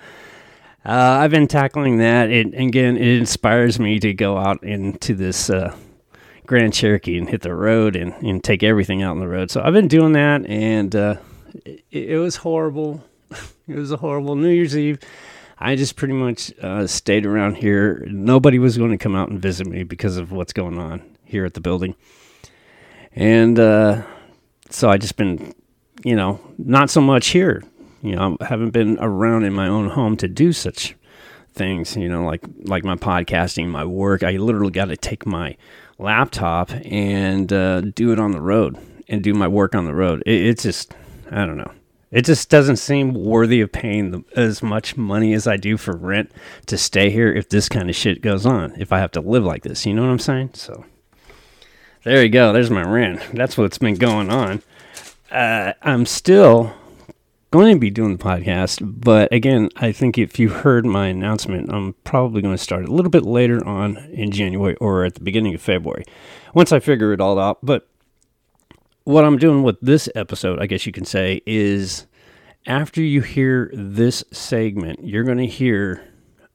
uh, 0.85 1.19
i've 1.21 1.31
been 1.31 1.49
tackling 1.49 1.99
that 1.99 2.31
it 2.31 2.55
again 2.55 2.97
it 2.97 3.19
inspires 3.19 3.81
me 3.81 3.99
to 3.99 4.13
go 4.13 4.37
out 4.39 4.63
into 4.63 5.15
this 5.15 5.51
uh, 5.51 5.75
grand 6.47 6.73
cherokee 6.73 7.19
and 7.19 7.29
hit 7.29 7.43
the 7.43 7.55
road 7.55 7.97
and, 7.97 8.13
and 8.23 8.43
take 8.43 8.63
everything 8.63 9.03
out 9.03 9.13
on 9.13 9.21
the 9.21 9.29
road. 9.29 9.51
So 9.51 9.63
i've 9.63 9.73
been 9.73 9.89
doing 9.89 10.13
that 10.13 10.45
and 10.47 10.95
uh, 10.95 11.17
it, 11.65 11.85
it 11.91 12.19
was 12.19 12.37
horrible 12.37 13.05
it 13.69 13.77
was 13.77 13.93
a 13.93 13.97
horrible 13.99 14.35
New 14.35 14.49
Year's 14.49 14.77
Eve. 14.77 14.99
I 15.59 15.77
just 15.77 15.97
pretty 15.97 16.15
much 16.15 16.53
uh, 16.61 16.87
stayed 16.87 17.27
around 17.27 17.57
here. 17.57 18.07
Nobody 18.09 18.59
was 18.59 18.79
going 18.79 18.93
to 18.93 18.99
come 18.99 19.15
out 19.15 19.29
and 19.29 19.41
visit 19.41 19.67
me 19.67 19.83
because 19.83 20.17
of 20.17 20.33
what's 20.33 20.53
going 20.53 20.79
on 20.79 21.03
here 21.25 21.45
at 21.45 21.55
the 21.55 21.61
building. 21.61 21.95
And 23.15 23.59
uh, 23.59 24.03
so 24.71 24.89
I 24.89 24.99
just 24.99 25.17
been, 25.17 25.53
you 26.05 26.15
know, 26.15 26.41
not 26.59 26.91
so 26.91 27.01
much 27.01 27.29
here. 27.29 27.65
You 28.03 28.15
know, 28.15 28.37
I 28.41 28.45
haven't 28.45 28.71
been 28.71 28.97
around 29.01 29.45
in 29.45 29.53
my 29.53 29.67
own 29.67 29.91
home 29.91 30.17
to 30.19 30.29
do 30.29 30.53
such 30.53 30.95
things. 31.55 31.97
You 31.97 32.09
know, 32.09 32.25
like 32.25 32.45
like 32.63 32.85
my 32.85 32.95
podcasting, 32.95 33.67
my 33.69 33.85
work. 33.85 34.23
I 34.23 34.33
literally 34.37 34.71
got 34.71 34.87
to 34.87 34.97
take 34.97 35.27
my 35.27 35.57
laptop 35.99 36.71
and 36.85 37.53
uh, 37.53 37.81
do 37.81 38.13
it 38.13 38.21
on 38.21 38.31
the 38.31 38.41
road 38.41 38.79
and 39.09 39.25
do 39.25 39.35
my 39.35 39.49
work 39.49 39.75
on 39.75 39.85
the 39.85 39.95
road. 39.95 40.23
It, 40.25 40.47
it's 40.47 40.63
just, 40.63 40.95
I 41.31 41.45
don't 41.45 41.57
know. 41.57 41.73
It 42.11 42.25
just 42.25 42.49
doesn't 42.49 42.77
seem 42.77 43.13
worthy 43.13 43.61
of 43.61 43.71
paying 43.71 44.25
as 44.35 44.63
much 44.63 44.97
money 44.97 45.35
as 45.35 45.47
I 45.47 45.57
do 45.57 45.77
for 45.77 45.95
rent 45.95 46.33
to 46.67 46.79
stay 46.79 47.11
here 47.11 47.33
if 47.33 47.49
this 47.49 47.69
kind 47.69 47.91
of 47.91 47.97
shit 47.97 48.23
goes 48.23 48.47
on. 48.47 48.81
If 48.81 48.93
I 48.93 48.99
have 48.99 49.13
to 49.13 49.21
live 49.21 49.45
like 49.45 49.63
this, 49.63 49.85
you 49.85 49.93
know 49.93 50.03
what 50.03 50.11
I'm 50.11 50.19
saying? 50.19 50.51
So 50.55 50.87
there 52.05 52.23
you 52.23 52.31
go. 52.31 52.53
There's 52.53 52.71
my 52.71 52.83
rent. 52.83 53.21
That's 53.35 53.59
what's 53.59 53.79
been 53.79 53.97
going 53.97 54.31
on. 54.31 54.63
Uh, 55.31 55.75
I'm 55.83 56.07
still 56.07 56.73
going 57.51 57.75
to 57.75 57.81
be 57.81 57.91
doing 57.91 58.17
the 58.17 58.25
podcast, 58.25 58.81
but 58.83 59.33
again, 59.33 59.69
I 59.77 59.93
think 59.93 60.17
if 60.17 60.39
you 60.39 60.49
heard 60.49 60.87
my 60.87 61.09
announcement, 61.09 61.73
I'm 61.73 61.95
probably 62.05 62.41
going 62.41 62.57
to 62.57 62.63
start 62.63 62.87
a 62.87 62.93
little 62.93 63.11
bit 63.11 63.25
later 63.25 63.67
on 63.67 63.97
in 64.13 64.31
January 64.31 64.77
or 64.77 65.05
at 65.05 65.15
the 65.15 65.23
beginning 65.23 65.55
of 65.55 65.61
February 65.61 66.05
once 66.55 66.73
I 66.73 66.81
figure 66.81 67.13
it 67.13 67.21
all 67.21 67.39
out. 67.39 67.59
But 67.63 67.87
what 69.09 69.25
I'm 69.25 69.39
doing 69.39 69.63
with 69.63 69.81
this 69.81 70.07
episode, 70.15 70.61
I 70.61 70.67
guess 70.67 70.85
you 70.85 70.93
can 70.93 71.07
say, 71.07 71.41
is 71.47 72.07
after 72.67 73.01
you 73.01 73.23
hear 73.23 73.71
this 73.73 74.23
segment, 74.33 75.03
you're 75.03 75.25
going 75.25 75.39
to 75.39 75.47
hear 75.47 76.07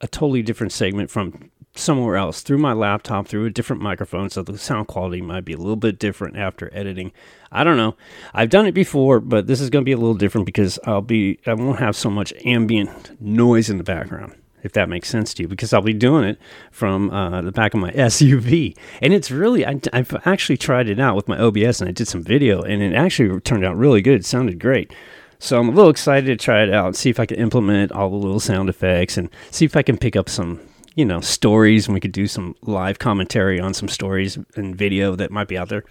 a 0.01 0.07
totally 0.07 0.43
different 0.43 0.71
segment 0.71 1.09
from 1.09 1.49
somewhere 1.75 2.15
else 2.15 2.41
through 2.41 2.59
my 2.59 2.73
laptop 2.73 3.27
through 3.27 3.45
a 3.45 3.49
different 3.49 3.81
microphone 3.81 4.29
so 4.29 4.43
the 4.43 4.55
sound 4.55 4.85
quality 4.87 5.19
might 5.19 5.43
be 5.43 5.53
a 5.53 5.57
little 5.57 5.75
bit 5.75 5.97
different 5.97 6.37
after 6.37 6.69
editing. 6.71 7.11
I 7.51 7.63
don't 7.63 7.77
know. 7.77 7.95
I've 8.35 8.51
done 8.51 8.67
it 8.67 8.73
before 8.73 9.19
but 9.19 9.47
this 9.47 9.59
is 9.59 9.71
going 9.71 9.83
to 9.83 9.89
be 9.89 9.93
a 9.93 9.97
little 9.97 10.13
different 10.13 10.45
because 10.45 10.77
i'll 10.85 11.01
be 11.01 11.39
i 11.47 11.55
won't 11.55 11.79
have 11.79 11.95
so 11.95 12.11
much 12.11 12.31
ambient 12.45 13.19
noise 13.19 13.71
in 13.71 13.79
the 13.79 13.83
background 13.83 14.35
if 14.63 14.71
that 14.73 14.89
makes 14.89 15.09
sense 15.09 15.33
to 15.33 15.43
you 15.43 15.47
because 15.47 15.73
i'll 15.73 15.81
be 15.81 15.93
doing 15.93 16.23
it 16.23 16.39
from 16.71 17.09
uh, 17.11 17.41
the 17.41 17.51
back 17.51 17.73
of 17.73 17.79
my 17.79 17.91
suv 17.91 18.77
and 19.01 19.13
it's 19.13 19.29
really 19.31 19.65
I, 19.65 19.79
i've 19.93 20.15
actually 20.25 20.57
tried 20.57 20.89
it 20.89 20.99
out 20.99 21.15
with 21.15 21.27
my 21.27 21.37
obs 21.37 21.81
and 21.81 21.89
i 21.89 21.91
did 21.91 22.07
some 22.07 22.23
video 22.23 22.61
and 22.61 22.81
it 22.81 22.93
actually 22.93 23.39
turned 23.41 23.63
out 23.65 23.77
really 23.77 24.01
good 24.01 24.21
it 24.21 24.25
sounded 24.25 24.59
great 24.59 24.93
so 25.39 25.59
I'm 25.59 25.67
a 25.67 25.71
little 25.73 25.91
excited 25.91 26.27
to 26.27 26.41
try 26.41 26.63
it 26.63 26.73
out 26.73 26.85
and 26.85 26.95
see 26.95 27.09
if 27.09 27.19
I 27.19 27.25
can 27.25 27.37
implement 27.37 27.91
all 27.91 28.09
the 28.09 28.15
little 28.15 28.39
sound 28.39 28.69
effects 28.69 29.17
and 29.17 29.29
see 29.51 29.65
if 29.65 29.75
I 29.75 29.81
can 29.81 29.97
pick 29.97 30.15
up 30.15 30.29
some 30.29 30.61
you 30.95 31.05
know, 31.05 31.21
stories 31.21 31.87
and 31.87 31.93
we 31.93 31.99
could 31.99 32.11
do 32.11 32.27
some 32.27 32.55
live 32.61 32.99
commentary 32.99 33.59
on 33.59 33.73
some 33.73 33.87
stories 33.87 34.37
and 34.55 34.75
video 34.75 35.15
that 35.15 35.31
might 35.31 35.47
be 35.47 35.57
out 35.57 35.69
there. 35.69 35.83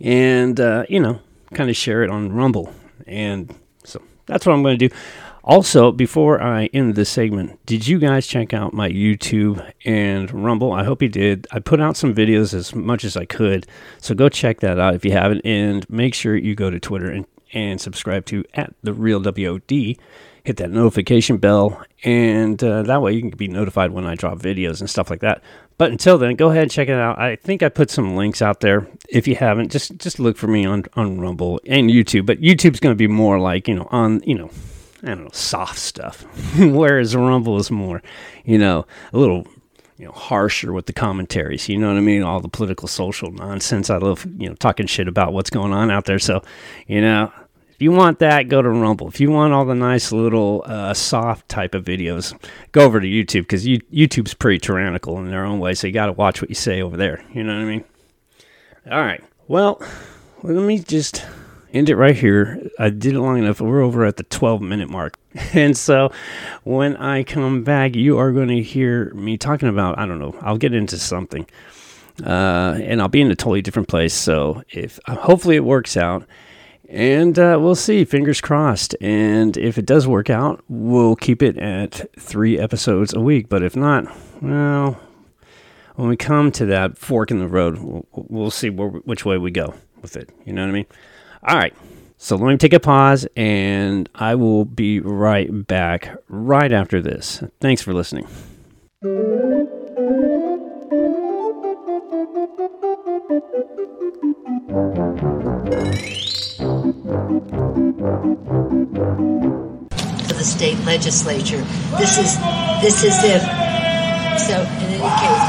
And, 0.00 0.58
uh, 0.58 0.84
you 0.88 0.98
know, 0.98 1.20
kind 1.52 1.68
of 1.68 1.76
share 1.76 2.02
it 2.02 2.10
on 2.10 2.32
Rumble. 2.32 2.72
And 3.06 3.54
so 3.84 4.00
that's 4.26 4.46
what 4.46 4.54
I'm 4.54 4.62
going 4.62 4.78
to 4.78 4.88
do. 4.88 4.94
Also, 5.42 5.90
before 5.90 6.42
I 6.42 6.66
end 6.66 6.94
this 6.94 7.08
segment, 7.08 7.64
did 7.64 7.86
you 7.86 7.98
guys 7.98 8.26
check 8.26 8.52
out 8.52 8.74
my 8.74 8.90
YouTube 8.90 9.72
and 9.84 10.30
Rumble? 10.32 10.72
I 10.72 10.84
hope 10.84 11.02
you 11.02 11.08
did. 11.08 11.46
I 11.50 11.60
put 11.60 11.80
out 11.80 11.96
some 11.96 12.14
videos 12.14 12.52
as 12.52 12.74
much 12.74 13.04
as 13.04 13.16
I 13.16 13.24
could. 13.24 13.66
So 13.98 14.14
go 14.14 14.28
check 14.28 14.60
that 14.60 14.78
out 14.78 14.94
if 14.94 15.04
you 15.04 15.12
haven't. 15.12 15.40
And 15.44 15.88
make 15.88 16.14
sure 16.14 16.36
you 16.36 16.54
go 16.54 16.70
to 16.70 16.78
Twitter 16.78 17.10
and, 17.10 17.26
and 17.54 17.80
subscribe 17.80 18.26
to 18.26 18.44
at 18.54 18.74
the 18.82 18.92
real 18.92 19.20
WOD 19.20 19.96
hit 20.44 20.56
that 20.56 20.70
notification 20.70 21.36
bell, 21.36 21.82
and 22.04 22.62
uh, 22.62 22.82
that 22.82 23.02
way 23.02 23.12
you 23.12 23.20
can 23.20 23.30
be 23.30 23.48
notified 23.48 23.90
when 23.90 24.06
I 24.06 24.14
drop 24.14 24.38
videos 24.38 24.80
and 24.80 24.88
stuff 24.88 25.10
like 25.10 25.20
that. 25.20 25.42
But 25.78 25.90
until 25.90 26.18
then, 26.18 26.36
go 26.36 26.50
ahead 26.50 26.62
and 26.62 26.70
check 26.70 26.88
it 26.88 26.94
out. 26.94 27.18
I 27.18 27.36
think 27.36 27.62
I 27.62 27.68
put 27.68 27.90
some 27.90 28.16
links 28.16 28.42
out 28.42 28.60
there. 28.60 28.86
If 29.08 29.26
you 29.26 29.34
haven't, 29.34 29.70
just 29.70 29.96
just 29.98 30.18
look 30.18 30.36
for 30.36 30.46
me 30.46 30.64
on 30.64 30.84
on 30.94 31.20
Rumble 31.20 31.60
and 31.66 31.90
YouTube. 31.90 32.26
But 32.26 32.40
YouTube's 32.40 32.80
going 32.80 32.94
to 32.94 32.98
be 32.98 33.06
more 33.06 33.38
like 33.38 33.68
you 33.68 33.74
know 33.74 33.88
on 33.90 34.22
you 34.24 34.34
know 34.34 34.50
I 35.02 35.06
don't 35.06 35.24
know 35.24 35.30
soft 35.32 35.78
stuff, 35.78 36.22
whereas 36.58 37.16
Rumble 37.16 37.56
is 37.58 37.70
more 37.70 38.02
you 38.44 38.58
know 38.58 38.86
a 39.12 39.18
little 39.18 39.46
you 39.96 40.06
know 40.06 40.12
harsher 40.12 40.72
with 40.72 40.86
the 40.86 40.92
commentaries. 40.92 41.68
You 41.68 41.78
know 41.78 41.88
what 41.88 41.96
I 41.96 42.00
mean? 42.00 42.22
All 42.22 42.40
the 42.40 42.48
political, 42.48 42.88
social 42.88 43.30
nonsense. 43.30 43.90
I 43.90 43.98
love 43.98 44.26
you 44.38 44.48
know 44.48 44.54
talking 44.54 44.86
shit 44.86 45.08
about 45.08 45.32
what's 45.32 45.50
going 45.50 45.72
on 45.72 45.90
out 45.90 46.04
there. 46.04 46.18
So 46.18 46.42
you 46.86 47.00
know 47.00 47.32
if 47.80 47.84
you 47.84 47.92
want 47.92 48.18
that, 48.18 48.50
go 48.50 48.60
to 48.60 48.68
Rumble. 48.68 49.08
If 49.08 49.20
you 49.20 49.30
want 49.30 49.54
all 49.54 49.64
the 49.64 49.74
nice 49.74 50.12
little 50.12 50.62
uh, 50.66 50.92
soft 50.92 51.48
type 51.48 51.74
of 51.74 51.82
videos, 51.82 52.38
go 52.72 52.82
over 52.82 53.00
to 53.00 53.06
YouTube 53.06 53.44
because 53.44 53.66
you, 53.66 53.78
YouTube's 53.90 54.34
pretty 54.34 54.58
tyrannical 54.58 55.18
in 55.18 55.30
their 55.30 55.46
own 55.46 55.60
way. 55.60 55.72
So 55.72 55.86
you 55.86 55.94
got 55.94 56.04
to 56.04 56.12
watch 56.12 56.42
what 56.42 56.50
you 56.50 56.54
say 56.54 56.82
over 56.82 56.98
there. 56.98 57.24
You 57.32 57.42
know 57.42 57.54
what 57.54 57.62
I 57.62 57.64
mean? 57.64 57.84
All 58.90 59.00
right. 59.00 59.24
Well, 59.48 59.80
let 60.42 60.62
me 60.62 60.78
just 60.78 61.24
end 61.72 61.88
it 61.88 61.96
right 61.96 62.16
here. 62.16 62.70
I 62.78 62.90
did 62.90 63.14
it 63.14 63.20
long 63.20 63.38
enough. 63.38 63.60
We're 63.60 63.82
over 63.82 64.04
at 64.04 64.16
the 64.16 64.24
12 64.24 64.60
minute 64.60 64.88
mark. 64.88 65.16
And 65.54 65.76
so 65.76 66.10
when 66.64 66.96
I 66.96 67.22
come 67.22 67.62
back, 67.62 67.94
you 67.94 68.18
are 68.18 68.32
going 68.32 68.48
to 68.48 68.62
hear 68.62 69.12
me 69.14 69.36
talking 69.36 69.68
about, 69.68 69.98
I 69.98 70.06
don't 70.06 70.18
know, 70.18 70.34
I'll 70.40 70.58
get 70.58 70.74
into 70.74 70.96
something. 70.98 71.46
Uh, 72.24 72.78
and 72.82 73.00
I'll 73.00 73.08
be 73.08 73.20
in 73.20 73.30
a 73.30 73.36
totally 73.36 73.62
different 73.62 73.88
place. 73.88 74.12
So 74.12 74.62
if 74.70 74.98
hopefully 75.06 75.56
it 75.56 75.64
works 75.64 75.96
out. 75.96 76.26
And 76.88 77.38
uh, 77.38 77.56
we'll 77.60 77.76
see, 77.76 78.04
fingers 78.04 78.40
crossed. 78.40 78.96
And 79.00 79.56
if 79.56 79.78
it 79.78 79.86
does 79.86 80.08
work 80.08 80.28
out, 80.28 80.64
we'll 80.68 81.14
keep 81.14 81.40
it 81.40 81.56
at 81.56 82.10
three 82.18 82.58
episodes 82.58 83.14
a 83.14 83.20
week. 83.20 83.48
But 83.48 83.62
if 83.62 83.76
not, 83.76 84.06
well, 84.42 85.00
when 85.94 86.08
we 86.08 86.16
come 86.16 86.50
to 86.52 86.66
that 86.66 86.98
fork 86.98 87.30
in 87.30 87.38
the 87.38 87.46
road, 87.46 87.78
we'll, 87.78 88.06
we'll 88.12 88.50
see 88.50 88.70
where, 88.70 88.88
which 88.88 89.24
way 89.24 89.38
we 89.38 89.52
go 89.52 89.74
with 90.02 90.16
it. 90.16 90.30
You 90.44 90.52
know 90.52 90.62
what 90.62 90.70
I 90.70 90.72
mean? 90.72 90.86
All 91.42 91.56
right. 91.56 91.74
So 92.18 92.36
let 92.36 92.50
me 92.50 92.58
take 92.58 92.74
a 92.74 92.80
pause 92.80 93.26
and 93.34 94.06
I 94.14 94.34
will 94.34 94.66
be 94.66 95.00
right 95.00 95.66
back 95.66 96.14
right 96.28 96.70
after 96.70 97.00
this. 97.00 97.42
Thanks 97.60 97.80
for 97.80 97.94
listening. 97.94 98.26
For 98.26 99.08
the 110.34 110.44
state 110.44 110.78
legislature. 110.84 111.64
This 111.96 112.18
is 112.18 112.36
this 112.82 113.02
is 113.02 113.16
if 113.24 113.42
so 114.46 114.60
in 114.60 114.92
any 114.92 115.08
case 115.20 115.46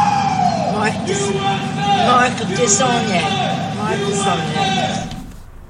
Mark 0.72 0.96
Dis 1.06 1.34
Mark 2.08 2.32
DeSaulnier. 2.56 3.28
Mark 3.76 4.00
DeSaulnier. 4.00 4.81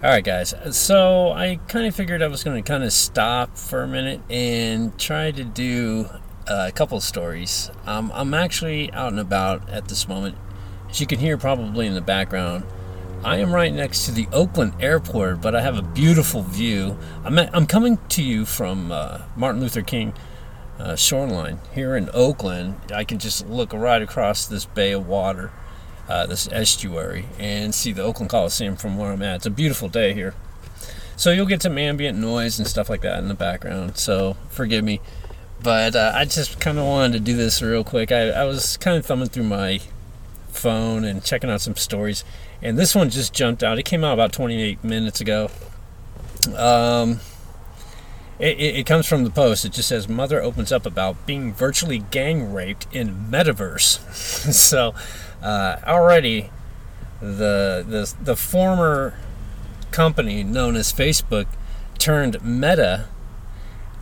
All 0.03 0.10
right, 0.10 0.24
guys. 0.24 0.55
So 0.72 1.31
I 1.31 1.60
kind 1.67 1.86
of 1.86 1.96
figured 1.96 2.24
I 2.24 2.27
was 2.27 2.43
going 2.43 2.62
to 2.62 2.67
kind 2.67 2.84
of 2.84 2.91
stop 2.91 3.55
for 3.55 3.84
a 3.84 3.88
minute 3.88 4.20
and 4.31 4.98
try 4.98 5.29
to 5.29 5.43
do 5.43 6.08
uh, 6.48 6.65
a 6.70 6.72
couple 6.72 7.00
stories. 7.01 7.70
Um, 7.86 8.12
I'm 8.15 8.34
actually 8.34 8.91
out 8.93 9.12
and 9.12 9.20
about 9.20 9.70
at 9.70 9.89
this 9.89 10.08
moment. 10.08 10.38
As 10.89 11.00
you 11.00 11.05
can 11.05 11.20
hear 11.20 11.38
probably 11.38 11.86
in 11.86 11.93
the 11.93 12.01
background, 12.01 12.63
I 13.24 13.38
am 13.38 13.53
right 13.53 13.72
next 13.72 14.08
to 14.08 14.12
the 14.12 14.27
Oakland 14.34 14.74
airport, 14.79 15.39
but 15.39 15.53
I 15.53 15.62
have 15.62 15.77
a 15.77 15.84
beautiful 15.84 16.41
view. 16.41 16.98
I'm, 17.24 17.38
at, 17.38 17.55
I'm 17.55 17.67
coming 17.67 18.00
to 18.10 18.24
you 18.24 18.46
from 18.46 18.91
uh, 18.91 19.20
Martin 19.36 19.62
Luther 19.62 19.84
King 19.84 20.15
uh, 20.79 20.96
shoreline 20.96 21.60
here 21.75 21.96
in 21.96 22.10
Oakland. 22.12 22.91
I 22.91 23.03
can 23.03 23.20
just 23.20 23.48
look 23.48 23.72
right 23.72 24.01
across 24.01 24.48
this 24.48 24.65
bay 24.65 24.93
of 24.93 25.08
water, 25.08 25.51
uh, 26.08 26.25
this 26.25 26.48
estuary, 26.51 27.25
and 27.39 27.74
see 27.74 27.91
the 27.91 28.03
Oakland 28.03 28.29
Coliseum 28.29 28.75
from 28.75 28.98
where 28.98 29.12
I'm 29.12 29.22
at. 29.22 29.38
It's 29.38 29.46
a 29.46 29.51
beautiful 29.51 29.89
day 29.89 30.13
here. 30.13 30.34
So 31.15 31.31
you'll 31.31 31.46
get 31.46 31.62
some 31.62 31.77
ambient 31.77 32.17
noise 32.17 32.58
and 32.58 32.67
stuff 32.67 32.89
like 32.89 33.01
that 33.01 33.20
in 33.20 33.27
the 33.27 33.34
background. 33.34 33.98
So 33.98 34.38
forgive 34.50 34.84
me. 34.84 35.01
But 35.62 35.96
uh, 35.96 36.13
I 36.15 36.25
just 36.25 36.60
kind 36.60 36.79
of 36.79 36.86
wanted 36.86 37.13
to 37.13 37.20
do 37.20 37.38
this 37.38 37.62
real 37.62 37.84
quick. 37.84 38.12
I, 38.12 38.29
I 38.29 38.43
was 38.46 38.77
kind 38.77 38.98
of 38.98 39.05
thumbing 39.05 39.29
through 39.29 39.43
my 39.43 39.79
phone 40.50 41.03
and 41.03 41.24
checking 41.24 41.50
out 41.50 41.62
some 41.62 41.75
stories 41.75 42.24
and 42.62 42.77
this 42.77 42.93
one 42.93 43.10
just 43.10 43.34
jumped 43.34 43.63
out. 43.63 43.79
It 43.79 43.84
came 43.84 44.03
out 44.03 44.13
about 44.13 44.34
28 44.34 44.84
minutes 44.84 45.20
ago. 45.22 45.50
Um, 46.55 47.20
it, 48.41 48.60
it, 48.60 48.75
it, 48.77 48.86
comes 48.86 49.07
from 49.07 49.24
the 49.24 49.29
post. 49.29 49.65
It 49.65 49.74
just 49.74 49.89
says 49.89 50.10
mother 50.10 50.41
opens 50.41 50.71
up 50.71 50.86
about 50.86 51.25
being 51.25 51.53
virtually 51.53 52.00
gang 52.00 52.51
raped 52.53 52.88
in 52.91 53.27
metaverse. 53.29 54.00
so 54.53 54.93
uh, 55.41 55.77
already 55.86 56.50
the, 57.19 57.86
the 57.88 58.13
the 58.24 58.36
former 58.36 59.13
company 59.91 60.43
known 60.43 60.75
as 60.75 60.91
Facebook 60.91 61.48
turned 62.00 62.43
Meta 62.43 63.07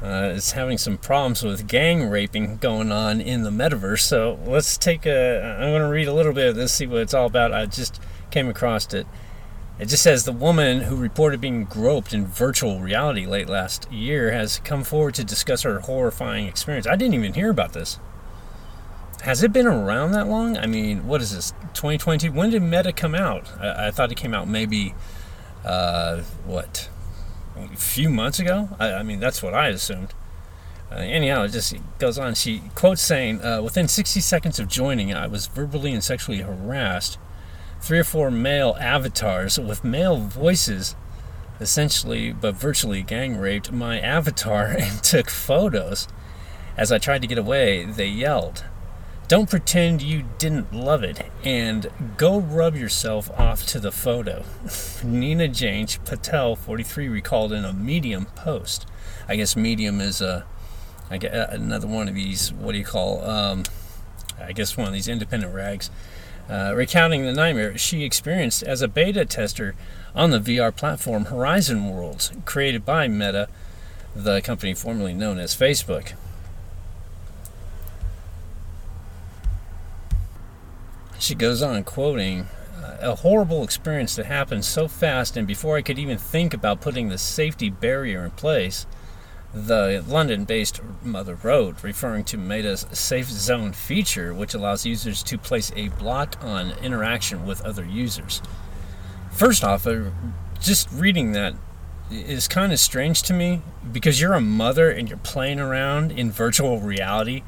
uh, 0.02 0.32
is 0.34 0.54
having 0.54 0.78
some 0.78 0.98
problems 0.98 1.44
with 1.44 1.68
gang 1.68 2.10
raping 2.10 2.58
going 2.58 2.92
on 2.92 3.20
in 3.20 3.44
the 3.44 3.50
metaverse. 3.50 4.02
So 4.02 4.40
let's 4.46 4.78
take 4.78 5.06
a. 5.06 5.58
I'm 5.60 5.72
going 5.72 5.82
to 5.82 5.90
read 5.90 6.08
a 6.08 6.14
little 6.14 6.34
bit 6.34 6.48
of 6.48 6.56
this, 6.56 6.74
see 6.74 6.88
what 6.88 7.02
it's 7.02 7.14
all 7.14 7.26
about. 7.26 7.54
I 7.54 7.66
just 7.66 8.02
came 8.32 8.48
across 8.48 8.94
it. 8.94 9.06
It 9.80 9.88
just 9.88 10.04
says 10.04 10.26
the 10.26 10.34
woman 10.34 10.82
who 10.82 10.98
reported 10.98 11.40
being 11.40 11.64
groped 11.64 12.14
in 12.14 12.26
virtual 12.26 12.82
reality 12.82 13.26
late 13.26 13.48
last 13.48 13.90
year 13.90 14.32
has 14.32 14.60
come 14.60 14.84
forward 14.84 15.16
to 15.16 15.24
discuss 15.24 15.62
her 15.62 15.80
horrifying 15.80 16.48
experience. 16.48 16.86
I 16.86 16.98
didn't 16.98 17.14
even 17.14 17.34
hear 17.34 17.50
about 17.50 17.72
this. 17.72 17.98
Has 19.22 19.42
it 19.42 19.54
been 19.54 19.68
around 19.68 20.12
that 20.12 20.28
long? 20.28 20.58
I 20.58 20.66
mean, 20.66 21.08
what 21.08 21.22
is 21.22 21.34
this? 21.34 21.52
2022? 21.74 22.32
When 22.34 22.50
did 22.50 22.62
Meta 22.62 22.92
come 22.92 23.16
out? 23.16 23.50
I, 23.58 23.88
I 23.88 23.92
thought 23.92 24.12
it 24.12 24.16
came 24.16 24.34
out 24.34 24.50
maybe, 24.50 24.94
uh, 25.64 26.24
what, 26.46 26.90
a 27.56 27.68
few 27.78 28.10
months 28.10 28.40
ago? 28.40 28.70
I, 28.80 28.96
I 28.96 29.04
mean, 29.04 29.22
that's 29.22 29.42
what 29.42 29.54
I 29.54 29.70
assumed. 29.70 30.14
Uh, 30.92 30.96
anyhow, 30.96 31.44
it 31.44 31.50
just 31.50 31.74
goes 32.00 32.18
on. 32.18 32.36
She 32.36 32.64
quotes 32.76 33.02
saying, 33.02 33.46
uh, 33.46 33.62
Within 33.62 33.88
60 33.88 34.20
seconds 34.20 34.60
of 34.60 34.68
joining, 34.68 35.14
I 35.14 35.28
was 35.28 35.48
verbally 35.48 35.94
and 35.94 36.04
sexually 36.04 36.40
harassed 36.40 37.18
three 37.82 38.00
or 38.00 38.04
four 38.04 38.30
male 38.30 38.76
avatars 38.80 39.58
with 39.58 39.84
male 39.84 40.18
voices, 40.18 40.96
essentially 41.60 42.32
but 42.32 42.56
virtually 42.56 43.02
gang 43.02 43.38
raped 43.38 43.72
my 43.72 44.00
avatar 44.00 44.66
and 44.80 45.04
took 45.04 45.30
photos. 45.30 46.08
As 46.78 46.92
I 46.92 46.98
tried 46.98 47.22
to 47.22 47.28
get 47.28 47.38
away, 47.38 47.86
they 47.86 48.08
yelled, 48.08 48.64
Don't 49.28 49.50
pretend 49.50 50.02
you 50.02 50.26
didn't 50.38 50.74
love 50.74 51.04
it 51.04 51.30
and 51.44 51.90
go 52.16 52.40
rub 52.40 52.76
yourself 52.76 53.30
off 53.32 53.66
to 53.68 53.80
the 53.80 53.92
photo. 53.92 54.46
Nina 55.04 55.48
Jane 55.48 55.88
Patel, 56.06 56.56
43, 56.56 57.10
recalled 57.10 57.52
in 57.52 57.66
a 57.66 57.74
Medium 57.74 58.26
post. 58.28 58.86
I 59.28 59.36
guess 59.36 59.56
Medium 59.56 60.00
is 60.00 60.22
a, 60.22 60.46
I 61.10 61.18
guess 61.18 61.50
another 61.52 61.88
one 61.88 62.08
of 62.08 62.16
these, 62.16 62.54
what 62.54 62.72
do 62.72 62.78
you 62.78 62.86
call, 62.86 63.24
um, 63.26 63.64
I 64.42 64.54
guess 64.54 64.78
one 64.78 64.88
of 64.88 64.94
these 64.94 65.10
independent 65.10 65.54
rags 65.54 65.90
uh, 66.50 66.74
recounting 66.76 67.24
the 67.24 67.34
nightmare 67.34 67.78
she 67.78 68.04
experienced 68.04 68.64
as 68.64 68.82
a 68.82 68.88
beta 68.88 69.26
tester 69.26 69.76
on 70.16 70.32
the 70.32 70.40
VR 70.40 70.76
platform 70.76 71.26
Horizon 71.26 71.90
Worlds, 71.90 72.32
created 72.46 72.86
by 72.86 73.08
Meta, 73.08 73.48
the 74.16 74.42
company 74.42 74.74
formerly 74.74 75.14
known 75.14 75.38
as 75.38 75.56
Facebook. 75.56 76.14
She 81.20 81.36
goes 81.36 81.62
on 81.62 81.84
quoting 81.84 82.48
uh, 82.82 82.98
a 83.02 83.16
horrible 83.16 83.64
experience 83.64 84.16
that 84.16 84.26
happened 84.26 84.66
so 84.66 84.88
fast, 84.88 85.38
and 85.38 85.46
before 85.46 85.78
I 85.78 85.82
could 85.82 86.00
even 86.00 86.18
think 86.18 86.54
about 86.54 86.82
putting 86.82 87.10
the 87.10 87.18
safety 87.18 87.70
barrier 87.70 88.26
in 88.26 88.32
place, 88.32 88.88
the 89.54 90.04
London 90.08 90.46
based 90.46 90.82
Mother 91.04 91.36
wrote, 91.36 91.84
referring 91.84 92.24
to 92.26 92.38
Meta's 92.38 92.86
Safe 92.92 93.28
Zone 93.28 93.74
feature, 93.74 94.34
which 94.34 94.54
allows 94.54 94.86
users 94.86 95.24
to 95.24 95.38
place 95.38 95.72
a 95.76 95.90
block 95.90 96.38
on 96.44 96.72
interaction 96.84 97.46
with 97.46 97.62
other 97.66 97.86
users. 97.86 98.42
First 99.32 99.64
off, 99.64 99.88
uh, 99.88 100.12
just 100.60 100.92
reading 100.92 101.32
that 101.32 101.56
is 102.12 102.48
kind 102.48 102.72
of 102.72 102.80
strange 102.80 103.22
to 103.24 103.34
me 103.34 103.62
because 103.92 104.20
you're 104.20 104.34
a 104.34 104.42
mother 104.42 104.90
and 104.90 105.10
you're 105.10 105.18
playing 105.18 105.60
around 105.60 106.12
in 106.12 106.32
virtual 106.32 106.80
reality, 106.80 107.44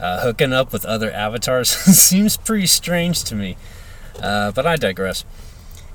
uh, 0.00 0.22
hooking 0.22 0.52
up 0.52 0.72
with 0.72 0.84
other 0.84 1.10
avatars 1.12 1.68
seems 1.98 2.36
pretty 2.36 2.66
strange 2.66 3.22
to 3.24 3.34
me. 3.34 3.56
Uh, 4.20 4.50
but 4.52 4.66
I 4.66 4.76
digress. 4.76 5.24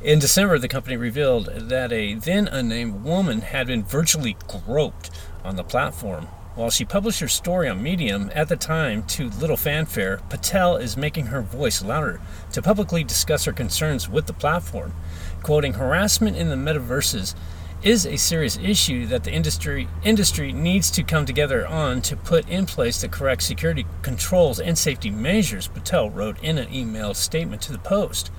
In 0.01 0.19
December, 0.19 0.57
the 0.57 0.69
company 0.69 0.95
revealed 0.95 1.47
that 1.47 1.91
a 1.91 2.13
then 2.13 2.47
unnamed 2.47 3.03
woman 3.03 3.41
had 3.41 3.67
been 3.67 3.83
virtually 3.83 4.37
groped 4.47 5.09
on 5.43 5.55
the 5.55 5.63
platform. 5.63 6.27
While 6.55 6.71
she 6.71 6.83
published 6.83 7.21
her 7.21 7.27
story 7.27 7.69
on 7.69 7.81
Medium 7.81 8.29
at 8.35 8.49
the 8.49 8.57
time 8.57 9.03
to 9.03 9.29
little 9.29 9.55
fanfare, 9.55 10.19
Patel 10.29 10.75
is 10.75 10.97
making 10.97 11.27
her 11.27 11.41
voice 11.41 11.81
louder 11.81 12.19
to 12.51 12.61
publicly 12.61 13.03
discuss 13.03 13.45
her 13.45 13.53
concerns 13.53 14.09
with 14.09 14.27
the 14.27 14.33
platform. 14.33 14.93
Quoting, 15.41 15.75
harassment 15.75 16.35
in 16.35 16.49
the 16.49 16.55
metaverses 16.55 17.33
is 17.81 18.05
a 18.05 18.17
serious 18.17 18.57
issue 18.57 19.05
that 19.05 19.23
the 19.23 19.31
industry 19.31 19.87
industry 20.03 20.51
needs 20.51 20.91
to 20.91 21.03
come 21.03 21.25
together 21.25 21.65
on 21.65 22.01
to 22.01 22.17
put 22.17 22.49
in 22.49 22.65
place 22.65 22.99
the 22.99 23.07
correct 23.07 23.41
security 23.41 23.85
controls 24.01 24.59
and 24.59 24.77
safety 24.77 25.09
measures, 25.09 25.69
Patel 25.69 26.09
wrote 26.09 26.43
in 26.43 26.57
an 26.57 26.73
email 26.73 27.13
statement 27.13 27.61
to 27.61 27.71
the 27.71 27.79
Post. 27.79 28.31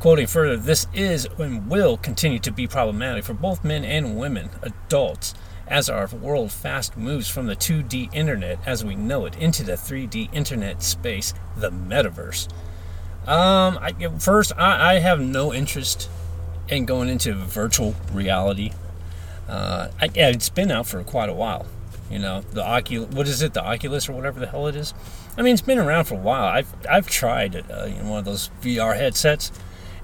Quoting 0.00 0.26
further, 0.26 0.56
this 0.56 0.88
is 0.92 1.28
and 1.38 1.68
will 1.68 1.96
continue 1.96 2.40
to 2.40 2.50
be 2.50 2.66
problematic 2.66 3.22
for 3.22 3.34
both 3.34 3.62
men 3.62 3.84
and 3.84 4.16
women, 4.16 4.50
adults, 4.62 5.32
as 5.66 5.88
our 5.88 6.06
world 6.08 6.52
fast 6.52 6.96
moves 6.96 7.28
from 7.28 7.46
the 7.46 7.56
2D 7.56 8.14
internet 8.14 8.58
as 8.66 8.84
we 8.84 8.94
know 8.94 9.26
it 9.26 9.36
into 9.36 9.62
the 9.62 9.72
3D 9.72 10.32
internet 10.32 10.82
space, 10.82 11.34
the 11.56 11.70
metaverse. 11.70 12.48
Um, 13.26 13.78
I, 13.80 13.92
first, 14.18 14.52
I, 14.56 14.94
I 14.94 14.98
have 14.98 15.20
no 15.20 15.52
interest 15.54 16.08
in 16.68 16.86
going 16.86 17.08
into 17.08 17.34
virtual 17.34 17.94
reality. 18.12 18.72
Uh, 19.48 19.88
I, 20.00 20.10
it's 20.14 20.48
been 20.48 20.70
out 20.70 20.86
for 20.86 21.02
quite 21.04 21.28
a 21.28 21.34
while. 21.34 21.66
You 22.10 22.18
know, 22.18 22.42
the 22.52 22.64
Oculus, 22.64 23.14
what 23.14 23.26
is 23.26 23.40
it, 23.42 23.54
the 23.54 23.64
Oculus 23.64 24.08
or 24.08 24.12
whatever 24.12 24.40
the 24.40 24.46
hell 24.46 24.66
it 24.66 24.76
is? 24.76 24.92
I 25.36 25.42
mean, 25.42 25.54
it's 25.54 25.62
been 25.62 25.78
around 25.78 26.04
for 26.04 26.14
a 26.14 26.18
while. 26.18 26.44
I've, 26.44 26.74
I've 26.88 27.08
tried 27.08 27.56
uh, 27.70 27.86
you 27.86 28.02
know, 28.02 28.10
one 28.10 28.18
of 28.18 28.24
those 28.24 28.50
VR 28.60 28.96
headsets. 28.96 29.50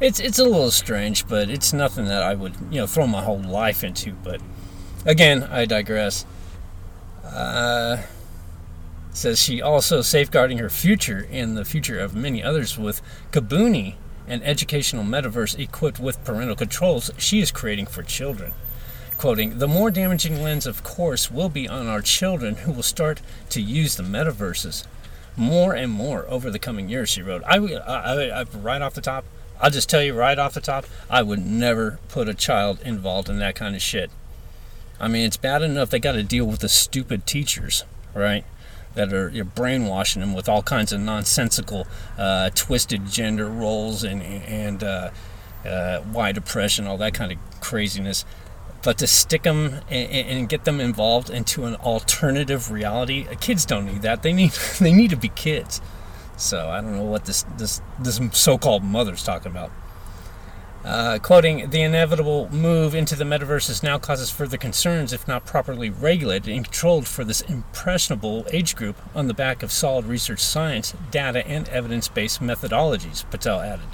It's, 0.00 0.20
it's 0.20 0.38
a 0.38 0.44
little 0.44 0.70
strange, 0.70 1.26
but 1.28 1.50
it's 1.50 1.72
nothing 1.72 2.06
that 2.06 2.22
I 2.22 2.34
would, 2.34 2.54
you 2.70 2.80
know, 2.80 2.86
throw 2.86 3.06
my 3.06 3.22
whole 3.22 3.42
life 3.42 3.84
into. 3.84 4.12
But 4.12 4.40
Again, 5.04 5.44
I 5.44 5.64
digress. 5.64 6.26
Uh, 7.24 8.02
says 9.12 9.40
she 9.40 9.60
also 9.60 10.00
safeguarding 10.00 10.58
her 10.58 10.70
future 10.70 11.28
and 11.30 11.56
the 11.56 11.64
future 11.64 11.98
of 11.98 12.14
many 12.14 12.42
others 12.42 12.78
with 12.78 13.02
Kabuni, 13.32 13.94
an 14.26 14.42
educational 14.42 15.04
metaverse 15.04 15.58
equipped 15.58 15.98
with 15.98 16.22
parental 16.24 16.56
controls 16.56 17.10
she 17.18 17.40
is 17.40 17.50
creating 17.50 17.86
for 17.86 18.02
children. 18.02 18.52
Quoting, 19.16 19.58
the 19.58 19.66
more 19.66 19.90
damaging 19.90 20.42
lens, 20.42 20.66
of 20.66 20.84
course, 20.84 21.30
will 21.30 21.48
be 21.48 21.68
on 21.68 21.88
our 21.88 22.00
children 22.00 22.56
who 22.56 22.72
will 22.72 22.84
start 22.84 23.20
to 23.50 23.60
use 23.60 23.96
the 23.96 24.04
metaverses 24.04 24.86
more 25.36 25.74
and 25.74 25.90
more 25.90 26.24
over 26.28 26.50
the 26.50 26.58
coming 26.58 26.88
years, 26.88 27.08
she 27.08 27.22
wrote. 27.22 27.42
I, 27.44 27.56
I, 27.56 28.40
I, 28.40 28.42
right 28.42 28.82
off 28.82 28.94
the 28.94 29.00
top, 29.00 29.24
I'll 29.60 29.70
just 29.70 29.88
tell 29.88 30.02
you 30.02 30.14
right 30.14 30.38
off 30.38 30.54
the 30.54 30.60
top, 30.60 30.86
I 31.10 31.22
would 31.22 31.44
never 31.44 31.98
put 32.08 32.28
a 32.28 32.34
child 32.34 32.80
involved 32.82 33.28
in 33.28 33.38
that 33.38 33.54
kind 33.54 33.74
of 33.74 33.82
shit. 33.82 34.10
I 35.00 35.08
mean, 35.08 35.24
it's 35.24 35.36
bad 35.36 35.62
enough 35.62 35.90
they 35.90 35.98
got 35.98 36.12
to 36.12 36.22
deal 36.22 36.44
with 36.44 36.60
the 36.60 36.68
stupid 36.68 37.26
teachers, 37.26 37.84
right? 38.14 38.44
That 38.94 39.12
are 39.12 39.28
you're 39.28 39.44
brainwashing 39.44 40.20
them 40.20 40.34
with 40.34 40.48
all 40.48 40.62
kinds 40.62 40.92
of 40.92 41.00
nonsensical, 41.00 41.86
uh, 42.16 42.50
twisted 42.54 43.06
gender 43.06 43.48
roles 43.48 44.02
and 44.02 44.22
and 44.22 44.82
uh, 44.82 45.10
uh, 45.64 46.00
why 46.00 46.32
depression, 46.32 46.86
all 46.86 46.98
that 46.98 47.14
kind 47.14 47.32
of 47.32 47.38
craziness. 47.60 48.24
But 48.82 48.98
to 48.98 49.06
stick 49.06 49.42
them 49.42 49.80
and, 49.90 50.12
and, 50.12 50.48
get 50.48 50.64
them 50.64 50.78
involved 50.80 51.30
into 51.30 51.64
an 51.64 51.74
alternative 51.76 52.70
reality, 52.70 53.26
kids 53.40 53.66
don't 53.66 53.86
need 53.86 54.02
that. 54.02 54.22
They 54.22 54.32
need 54.32 54.52
they 54.80 54.92
need 54.92 55.10
to 55.10 55.16
be 55.16 55.28
kids. 55.28 55.80
So 56.36 56.68
I 56.68 56.80
don't 56.80 56.94
know 56.94 57.02
what 57.02 57.24
this 57.24 57.44
this 57.56 57.80
this 57.98 58.20
so-called 58.32 58.84
mother's 58.84 59.22
talking 59.22 59.52
about. 59.52 59.70
Uh, 60.88 61.18
quoting, 61.18 61.68
the 61.68 61.82
inevitable 61.82 62.48
move 62.50 62.94
into 62.94 63.14
the 63.14 63.22
metaverse 63.22 63.82
now 63.82 63.98
causes 63.98 64.30
further 64.30 64.56
concerns 64.56 65.12
if 65.12 65.28
not 65.28 65.44
properly 65.44 65.90
regulated 65.90 66.48
and 66.48 66.64
controlled 66.64 67.06
for 67.06 67.24
this 67.24 67.42
impressionable 67.42 68.46
age 68.52 68.74
group 68.74 68.96
on 69.14 69.28
the 69.28 69.34
back 69.34 69.62
of 69.62 69.70
solid 69.70 70.06
research 70.06 70.40
science, 70.40 70.94
data, 71.10 71.46
and 71.46 71.68
evidence 71.68 72.08
based 72.08 72.40
methodologies, 72.40 73.28
Patel 73.30 73.60
added. 73.60 73.84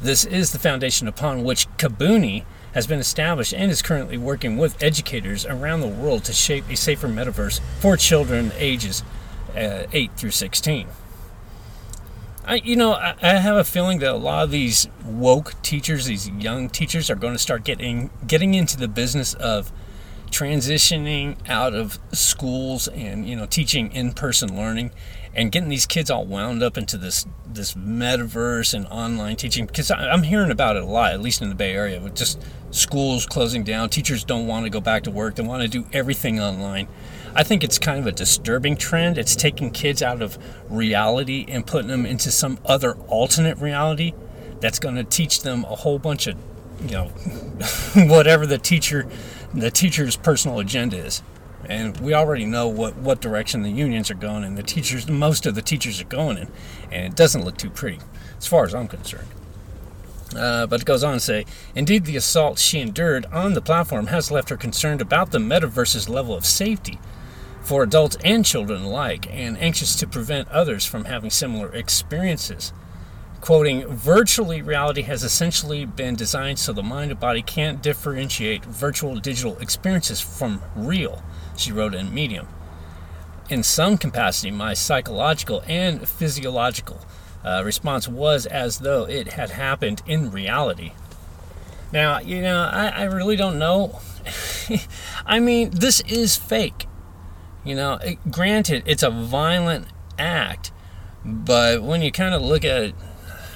This 0.00 0.24
is 0.24 0.52
the 0.52 0.58
foundation 0.60 1.08
upon 1.08 1.42
which 1.42 1.68
Kabuni 1.78 2.44
has 2.74 2.86
been 2.86 3.00
established 3.00 3.52
and 3.52 3.72
is 3.72 3.82
currently 3.82 4.16
working 4.16 4.56
with 4.56 4.80
educators 4.80 5.44
around 5.44 5.80
the 5.80 5.88
world 5.88 6.22
to 6.26 6.32
shape 6.32 6.62
a 6.70 6.76
safer 6.76 7.08
metaverse 7.08 7.60
for 7.80 7.96
children 7.96 8.52
ages 8.58 9.02
uh, 9.56 9.86
8 9.92 10.12
through 10.16 10.30
16. 10.30 10.86
I, 12.46 12.56
you 12.56 12.76
know, 12.76 12.92
I, 12.92 13.14
I, 13.22 13.34
have 13.34 13.56
a 13.56 13.64
feeling 13.64 14.00
that 14.00 14.10
a 14.10 14.16
lot 14.16 14.44
of 14.44 14.50
these 14.50 14.86
woke 15.04 15.60
teachers, 15.62 16.04
these 16.04 16.28
young 16.28 16.68
teachers, 16.68 17.08
are 17.08 17.14
going 17.14 17.32
to 17.32 17.38
start 17.38 17.64
getting 17.64 18.10
getting 18.26 18.54
into 18.54 18.76
the 18.76 18.88
business 18.88 19.34
of 19.34 19.72
transitioning 20.34 21.36
out 21.48 21.74
of 21.74 22.00
schools 22.10 22.88
and 22.88 23.28
you 23.28 23.36
know 23.36 23.46
teaching 23.46 23.92
in-person 23.92 24.56
learning 24.56 24.90
and 25.32 25.52
getting 25.52 25.68
these 25.68 25.86
kids 25.86 26.10
all 26.10 26.24
wound 26.24 26.60
up 26.60 26.76
into 26.76 26.96
this 26.96 27.24
this 27.46 27.74
metaverse 27.74 28.74
and 28.74 28.84
online 28.86 29.36
teaching 29.36 29.64
because 29.64 29.90
I'm 29.90 30.24
hearing 30.24 30.50
about 30.50 30.76
it 30.76 30.82
a 30.82 30.86
lot, 30.86 31.12
at 31.12 31.20
least 31.20 31.40
in 31.40 31.50
the 31.50 31.54
Bay 31.54 31.72
Area, 31.72 32.00
with 32.00 32.16
just 32.16 32.42
schools 32.72 33.26
closing 33.26 33.62
down. 33.62 33.90
Teachers 33.90 34.24
don't 34.24 34.48
want 34.48 34.66
to 34.66 34.70
go 34.70 34.80
back 34.80 35.04
to 35.04 35.12
work; 35.12 35.36
they 35.36 35.42
want 35.42 35.62
to 35.62 35.68
do 35.68 35.86
everything 35.92 36.40
online. 36.40 36.88
I 37.36 37.44
think 37.44 37.62
it's 37.62 37.78
kind 37.78 38.00
of 38.00 38.06
a 38.06 38.12
disturbing 38.12 38.76
trend. 38.76 39.18
It's 39.18 39.36
taking 39.36 39.70
kids 39.70 40.02
out 40.02 40.20
of 40.20 40.36
reality 40.68 41.44
and 41.48 41.64
putting 41.66 41.88
them 41.88 42.06
into 42.06 42.30
some 42.30 42.58
other 42.64 42.94
alternate 43.08 43.58
reality 43.58 44.14
that's 44.60 44.78
going 44.78 44.94
to 44.96 45.04
teach 45.04 45.42
them 45.42 45.64
a 45.64 45.74
whole 45.74 45.98
bunch 45.98 46.26
of, 46.28 46.36
you 46.82 46.92
know, 46.92 47.06
whatever 47.96 48.46
the 48.46 48.58
teacher, 48.58 49.06
the 49.54 49.70
teacher's 49.70 50.16
personal 50.16 50.58
agenda 50.58 50.96
is. 50.96 51.22
And 51.66 51.98
we 52.00 52.12
already 52.12 52.44
know 52.44 52.68
what, 52.68 52.96
what 52.96 53.20
direction 53.20 53.62
the 53.62 53.70
unions 53.70 54.10
are 54.10 54.14
going 54.14 54.44
and 54.44 54.58
the 54.58 54.62
teachers, 54.62 55.08
most 55.08 55.46
of 55.46 55.54
the 55.54 55.62
teachers 55.62 56.00
are 56.00 56.06
going 56.06 56.36
in. 56.36 56.48
And 56.92 57.06
it 57.06 57.16
doesn't 57.16 57.44
look 57.44 57.56
too 57.56 57.70
pretty, 57.70 58.00
as 58.36 58.46
far 58.46 58.64
as 58.64 58.74
I'm 58.74 58.88
concerned. 58.88 59.28
Uh, 60.36 60.66
but 60.66 60.80
it 60.80 60.84
goes 60.84 61.04
on 61.04 61.14
to 61.14 61.20
say, 61.20 61.46
indeed, 61.74 62.04
the 62.04 62.16
assault 62.16 62.58
she 62.58 62.80
endured 62.80 63.24
on 63.26 63.54
the 63.54 63.62
platform 63.62 64.08
has 64.08 64.30
left 64.30 64.50
her 64.50 64.56
concerned 64.56 65.00
about 65.00 65.30
the 65.30 65.38
metaverse's 65.38 66.08
level 66.08 66.34
of 66.34 66.44
safety 66.44 66.98
for 67.62 67.82
adults 67.82 68.16
and 68.22 68.44
children 68.44 68.82
alike, 68.82 69.26
and 69.30 69.56
anxious 69.58 69.96
to 69.96 70.06
prevent 70.06 70.48
others 70.48 70.84
from 70.84 71.06
having 71.06 71.30
similar 71.30 71.74
experiences. 71.74 72.74
Quoting, 73.44 73.86
virtually 73.88 74.62
reality 74.62 75.02
has 75.02 75.22
essentially 75.22 75.84
been 75.84 76.16
designed 76.16 76.58
so 76.58 76.72
the 76.72 76.82
mind 76.82 77.10
and 77.10 77.20
body 77.20 77.42
can't 77.42 77.82
differentiate 77.82 78.64
virtual 78.64 79.16
digital 79.16 79.58
experiences 79.58 80.18
from 80.18 80.62
real, 80.74 81.22
she 81.54 81.70
wrote 81.70 81.94
in 81.94 82.14
Medium. 82.14 82.48
In 83.50 83.62
some 83.62 83.98
capacity, 83.98 84.50
my 84.50 84.72
psychological 84.72 85.62
and 85.66 86.08
physiological 86.08 87.04
uh, 87.44 87.60
response 87.62 88.08
was 88.08 88.46
as 88.46 88.78
though 88.78 89.04
it 89.04 89.34
had 89.34 89.50
happened 89.50 90.00
in 90.06 90.30
reality. 90.30 90.92
Now, 91.92 92.20
you 92.20 92.40
know, 92.40 92.62
I, 92.72 92.86
I 92.86 93.02
really 93.02 93.36
don't 93.36 93.58
know. 93.58 94.00
I 95.26 95.38
mean, 95.38 95.68
this 95.68 96.00
is 96.08 96.34
fake. 96.34 96.86
You 97.62 97.74
know, 97.74 97.98
it, 98.02 98.30
granted, 98.30 98.84
it's 98.86 99.02
a 99.02 99.10
violent 99.10 99.88
act, 100.18 100.72
but 101.22 101.82
when 101.82 102.00
you 102.00 102.10
kind 102.10 102.34
of 102.34 102.40
look 102.40 102.64
at 102.64 102.82
it, 102.84 102.94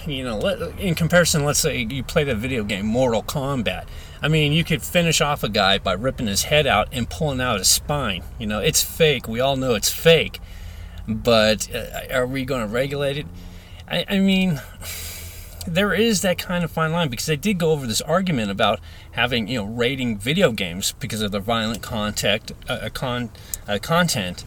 you 0.09 0.25
know, 0.25 0.41
in 0.79 0.95
comparison, 0.95 1.45
let's 1.45 1.61
say 1.61 1.87
you 1.89 2.03
play 2.03 2.25
the 2.25 2.35
video 2.35 2.65
game 2.65 2.87
Mortal 2.87 3.23
Kombat. 3.23 3.87
I 4.21 4.29
mean, 4.29 4.53
you 4.53 4.65
could 4.65 4.83
finish 4.83 5.21
off 5.21 5.45
a 5.45 5.49
guy 5.49 5.79
by 5.79 5.93
ripping 5.93 6.27
his 6.27 6.45
head 6.45 6.67
out 6.67 6.89
and 6.93 7.09
pulling 7.09 7.41
out 7.41 7.59
his 7.59 7.69
spine. 7.69 8.23
You 8.39 8.47
know, 8.47 8.61
it's 8.61 8.83
fake. 8.83 9.29
We 9.29 9.41
all 9.41 9.57
know 9.57 9.75
it's 9.75 9.91
fake. 9.91 10.41
But 11.07 11.73
uh, 11.75 12.13
are 12.13 12.27
we 12.27 12.45
going 12.45 12.63
to 12.63 12.67
regulate 12.67 13.19
it? 13.19 13.27
I, 13.89 14.05
I 14.09 14.19
mean, 14.19 14.61
there 15.67 15.93
is 15.93 16.23
that 16.23 16.39
kind 16.39 16.65
of 16.65 16.71
fine 16.71 16.93
line 16.93 17.09
because 17.09 17.27
they 17.27 17.37
did 17.37 17.59
go 17.59 17.71
over 17.73 17.87
this 17.87 18.01
argument 18.01 18.51
about 18.51 18.81
having 19.13 19.49
you 19.49 19.59
know 19.59 19.67
rating 19.67 20.19
video 20.19 20.51
games 20.51 20.95
because 20.99 21.21
of 21.21 21.31
their 21.31 21.41
violent 21.41 21.83
contact 21.83 22.53
uh, 22.69 22.89
con 22.93 23.31
uh, 23.67 23.79
content 23.81 24.45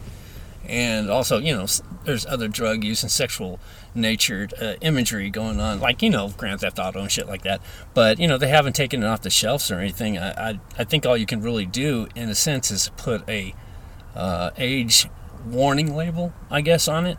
and 0.66 1.08
also 1.08 1.38
you 1.38 1.54
know 1.54 1.66
there's 2.04 2.26
other 2.26 2.48
drug 2.48 2.84
use 2.84 3.02
and 3.02 3.10
sexual 3.10 3.60
natured 3.94 4.54
uh, 4.60 4.74
imagery 4.80 5.30
going 5.30 5.60
on 5.60 5.80
like 5.80 6.02
you 6.02 6.10
know 6.10 6.28
grand 6.36 6.60
theft 6.60 6.78
auto 6.78 7.00
and 7.00 7.10
shit 7.10 7.26
like 7.26 7.42
that. 7.42 7.60
But 7.94 8.18
you 8.18 8.28
know 8.28 8.38
they 8.38 8.48
haven't 8.48 8.74
taken 8.74 9.02
it 9.02 9.06
off 9.06 9.22
the 9.22 9.30
shelves 9.30 9.70
or 9.70 9.78
anything. 9.78 10.18
I, 10.18 10.50
I, 10.50 10.60
I 10.78 10.84
think 10.84 11.06
all 11.06 11.16
you 11.16 11.26
can 11.26 11.40
really 11.42 11.66
do 11.66 12.08
in 12.14 12.28
a 12.28 12.34
sense 12.34 12.70
is 12.70 12.90
put 12.96 13.28
a 13.28 13.54
uh, 14.14 14.50
age 14.56 15.08
warning 15.46 15.94
label 15.94 16.32
i 16.50 16.60
guess 16.60 16.86
on 16.86 17.06
it. 17.06 17.18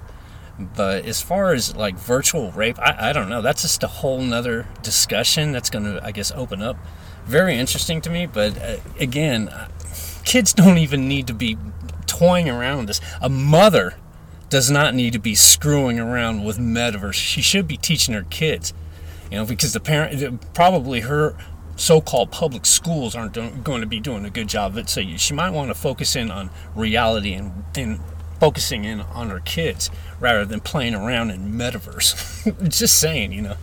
But 0.57 1.05
as 1.05 1.19
far 1.21 1.53
as 1.53 1.75
like 1.75 1.95
virtual 1.95 2.51
rape 2.51 2.79
i, 2.79 3.09
I 3.09 3.13
don't 3.13 3.29
know. 3.29 3.41
That's 3.41 3.63
just 3.63 3.83
a 3.83 3.87
whole 3.87 4.21
nother 4.21 4.67
discussion 4.81 5.51
that's 5.51 5.69
going 5.69 5.85
to 5.85 6.03
i 6.03 6.11
guess 6.11 6.31
open 6.31 6.61
up. 6.61 6.77
Very 7.25 7.57
interesting 7.57 8.01
to 8.01 8.09
me 8.09 8.25
but 8.25 8.57
uh, 8.61 8.77
again 8.99 9.53
kids 10.23 10.53
don't 10.53 10.77
even 10.77 11.07
need 11.07 11.27
to 11.27 11.33
be 11.33 11.57
toying 12.05 12.49
around 12.49 12.77
with 12.79 12.87
this. 12.87 13.01
A 13.21 13.29
mother 13.29 13.95
does 14.53 14.69
not 14.69 14.93
need 14.93 15.13
to 15.13 15.19
be 15.19 15.33
screwing 15.33 15.99
around 15.99 16.43
with 16.43 16.59
metaverse. 16.59 17.15
She 17.15 17.41
should 17.41 17.67
be 17.67 17.75
teaching 17.75 18.13
her 18.13 18.21
kids, 18.21 18.71
you 19.31 19.37
know, 19.37 19.47
because 19.47 19.73
the 19.73 19.79
parent, 19.79 20.53
probably 20.53 20.99
her 20.99 21.35
so-called 21.75 22.29
public 22.29 22.67
schools 22.67 23.15
aren't 23.15 23.33
going 23.63 23.81
to 23.81 23.87
be 23.87 23.99
doing 23.99 24.25
a 24.25 24.29
good 24.29 24.47
job 24.47 24.73
of 24.73 24.77
it. 24.77 24.89
So 24.89 25.01
she 25.17 25.33
might 25.33 25.49
want 25.49 25.69
to 25.69 25.73
focus 25.73 26.15
in 26.15 26.29
on 26.29 26.51
reality 26.75 27.33
and, 27.33 27.63
and 27.75 27.99
focusing 28.39 28.85
in 28.85 29.01
on 29.01 29.31
her 29.31 29.39
kids 29.39 29.89
rather 30.19 30.45
than 30.45 30.59
playing 30.59 30.93
around 30.93 31.31
in 31.31 31.53
metaverse. 31.53 32.69
Just 32.69 32.99
saying, 32.99 33.31
you 33.31 33.41
know. 33.41 33.57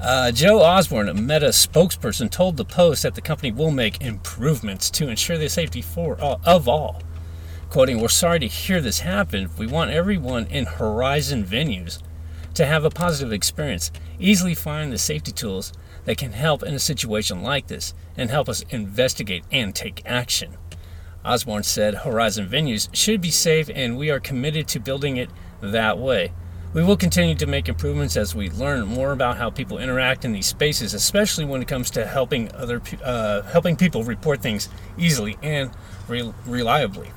Uh, 0.00 0.32
Joe 0.32 0.62
Osborne, 0.62 1.08
a 1.08 1.14
Meta 1.14 1.50
spokesperson, 1.50 2.28
told 2.28 2.56
the 2.56 2.64
Post 2.64 3.04
that 3.04 3.14
the 3.14 3.20
company 3.20 3.52
will 3.52 3.70
make 3.70 4.00
improvements 4.02 4.90
to 4.90 5.08
ensure 5.08 5.38
the 5.38 5.48
safety 5.48 5.80
for 5.80 6.20
uh, 6.20 6.38
of 6.44 6.66
all. 6.66 7.02
Quoting, 7.76 8.00
We're 8.00 8.08
sorry 8.08 8.40
to 8.40 8.46
hear 8.46 8.80
this 8.80 9.00
happen. 9.00 9.50
We 9.58 9.66
want 9.66 9.90
everyone 9.90 10.46
in 10.46 10.64
Horizon 10.64 11.44
venues 11.44 12.02
to 12.54 12.64
have 12.64 12.86
a 12.86 12.90
positive 12.90 13.34
experience. 13.34 13.90
Easily 14.18 14.54
find 14.54 14.90
the 14.90 14.96
safety 14.96 15.30
tools 15.30 15.74
that 16.06 16.16
can 16.16 16.32
help 16.32 16.62
in 16.62 16.72
a 16.72 16.78
situation 16.78 17.42
like 17.42 17.66
this 17.66 17.92
and 18.16 18.30
help 18.30 18.48
us 18.48 18.64
investigate 18.70 19.44
and 19.52 19.74
take 19.74 20.00
action. 20.06 20.56
Osborne 21.22 21.64
said 21.64 21.96
Horizon 21.96 22.48
venues 22.48 22.88
should 22.94 23.20
be 23.20 23.30
safe 23.30 23.68
and 23.74 23.98
we 23.98 24.08
are 24.10 24.20
committed 24.20 24.68
to 24.68 24.80
building 24.80 25.18
it 25.18 25.28
that 25.60 25.98
way. 25.98 26.32
We 26.72 26.82
will 26.82 26.96
continue 26.96 27.34
to 27.34 27.46
make 27.46 27.68
improvements 27.68 28.16
as 28.16 28.34
we 28.34 28.48
learn 28.48 28.86
more 28.86 29.12
about 29.12 29.36
how 29.36 29.50
people 29.50 29.76
interact 29.76 30.24
in 30.24 30.32
these 30.32 30.46
spaces, 30.46 30.94
especially 30.94 31.44
when 31.44 31.60
it 31.60 31.68
comes 31.68 31.90
to 31.90 32.06
helping 32.06 32.50
other 32.54 32.80
uh, 33.04 33.42
helping 33.42 33.76
people 33.76 34.02
report 34.02 34.40
things 34.40 34.70
easily 34.96 35.36
and 35.42 35.72
re- 36.08 36.32
reliably. 36.46 37.10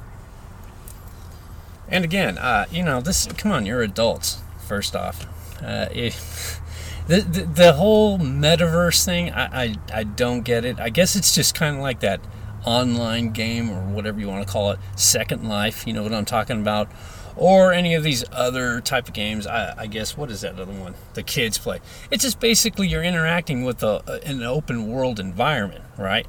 And 1.89 2.03
again, 2.03 2.37
uh, 2.37 2.65
you 2.71 2.83
know, 2.83 3.01
this. 3.01 3.25
Come 3.25 3.51
on, 3.51 3.65
you're 3.65 3.81
adults. 3.81 4.41
First 4.67 4.95
off, 4.95 5.25
uh, 5.63 5.89
the, 7.07 7.21
the 7.21 7.49
the 7.51 7.73
whole 7.73 8.19
metaverse 8.19 9.03
thing, 9.03 9.31
I, 9.31 9.63
I 9.63 9.75
I 9.93 10.03
don't 10.03 10.41
get 10.41 10.65
it. 10.65 10.79
I 10.79 10.89
guess 10.89 11.15
it's 11.15 11.33
just 11.33 11.55
kind 11.55 11.75
of 11.75 11.81
like 11.81 12.01
that 12.01 12.21
online 12.65 13.29
game 13.31 13.69
or 13.71 13.81
whatever 13.81 14.19
you 14.19 14.27
want 14.27 14.45
to 14.45 14.51
call 14.51 14.71
it, 14.71 14.79
Second 14.95 15.47
Life. 15.47 15.87
You 15.87 15.93
know 15.93 16.03
what 16.03 16.13
I'm 16.13 16.25
talking 16.25 16.61
about? 16.61 16.89
Or 17.35 17.71
any 17.71 17.95
of 17.95 18.03
these 18.03 18.25
other 18.31 18.81
type 18.81 19.07
of 19.07 19.13
games. 19.13 19.47
I, 19.47 19.73
I 19.77 19.87
guess 19.87 20.17
what 20.17 20.29
is 20.29 20.41
that 20.41 20.59
other 20.59 20.73
one? 20.73 20.95
The 21.13 21.23
kids 21.23 21.57
play. 21.57 21.79
It's 22.11 22.23
just 22.23 22.39
basically 22.39 22.87
you're 22.87 23.03
interacting 23.03 23.63
with 23.63 23.81
a, 23.81 24.19
an 24.25 24.43
open 24.43 24.87
world 24.91 25.19
environment, 25.19 25.85
right? 25.97 26.27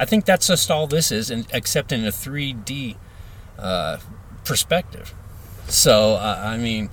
I 0.00 0.04
think 0.04 0.24
that's 0.24 0.48
just 0.48 0.70
all 0.70 0.86
this 0.86 1.12
is, 1.12 1.30
and, 1.30 1.46
except 1.52 1.92
in 1.92 2.04
a 2.04 2.10
3D 2.10 2.96
uh, 3.58 3.98
perspective. 4.48 5.14
So, 5.68 6.14
uh, 6.14 6.40
I 6.42 6.56
mean, 6.56 6.88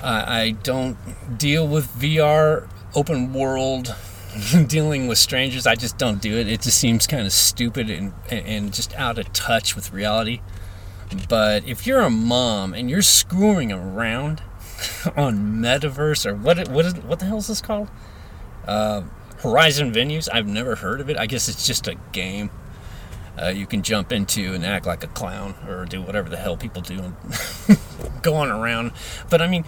I, 0.00 0.40
I 0.40 0.50
don't 0.50 0.96
deal 1.36 1.66
with 1.66 1.88
VR 1.88 2.68
open 2.94 3.32
world 3.32 3.94
dealing 4.68 5.08
with 5.08 5.18
strangers. 5.18 5.66
I 5.66 5.74
just 5.74 5.98
don't 5.98 6.22
do 6.22 6.38
it. 6.38 6.48
It 6.48 6.62
just 6.62 6.78
seems 6.78 7.06
kind 7.08 7.26
of 7.26 7.32
stupid 7.32 7.90
and, 7.90 8.12
and 8.30 8.72
just 8.72 8.94
out 8.94 9.18
of 9.18 9.32
touch 9.32 9.74
with 9.74 9.92
reality. 9.92 10.40
But 11.28 11.66
if 11.66 11.86
you're 11.86 12.00
a 12.00 12.10
mom 12.10 12.72
and 12.72 12.88
you're 12.88 13.02
screwing 13.02 13.72
around 13.72 14.42
on 15.16 15.56
Metaverse 15.56 16.24
or 16.24 16.34
what 16.34 16.68
what 16.68 16.84
is 16.84 16.94
what 16.96 17.18
the 17.18 17.26
hell 17.26 17.38
is 17.38 17.48
this 17.48 17.60
called? 17.60 17.88
Uh, 18.66 19.02
Horizon 19.38 19.92
Venues. 19.92 20.28
I've 20.32 20.46
never 20.46 20.76
heard 20.76 21.00
of 21.00 21.10
it. 21.10 21.16
I 21.16 21.26
guess 21.26 21.48
it's 21.48 21.66
just 21.66 21.88
a 21.88 21.96
game 22.12 22.50
uh, 23.42 23.48
you 23.48 23.66
can 23.66 23.82
jump 23.82 24.12
into 24.12 24.54
and 24.54 24.64
act 24.64 24.86
like 24.86 25.04
a 25.04 25.08
clown 25.08 25.54
or 25.66 25.84
do 25.84 26.02
whatever 26.02 26.28
the 26.28 26.36
hell 26.36 26.56
people 26.56 26.82
do 26.82 26.98
and 26.98 27.78
go 28.22 28.34
on 28.34 28.50
around. 28.50 28.92
But 29.30 29.42
I 29.42 29.46
mean, 29.46 29.64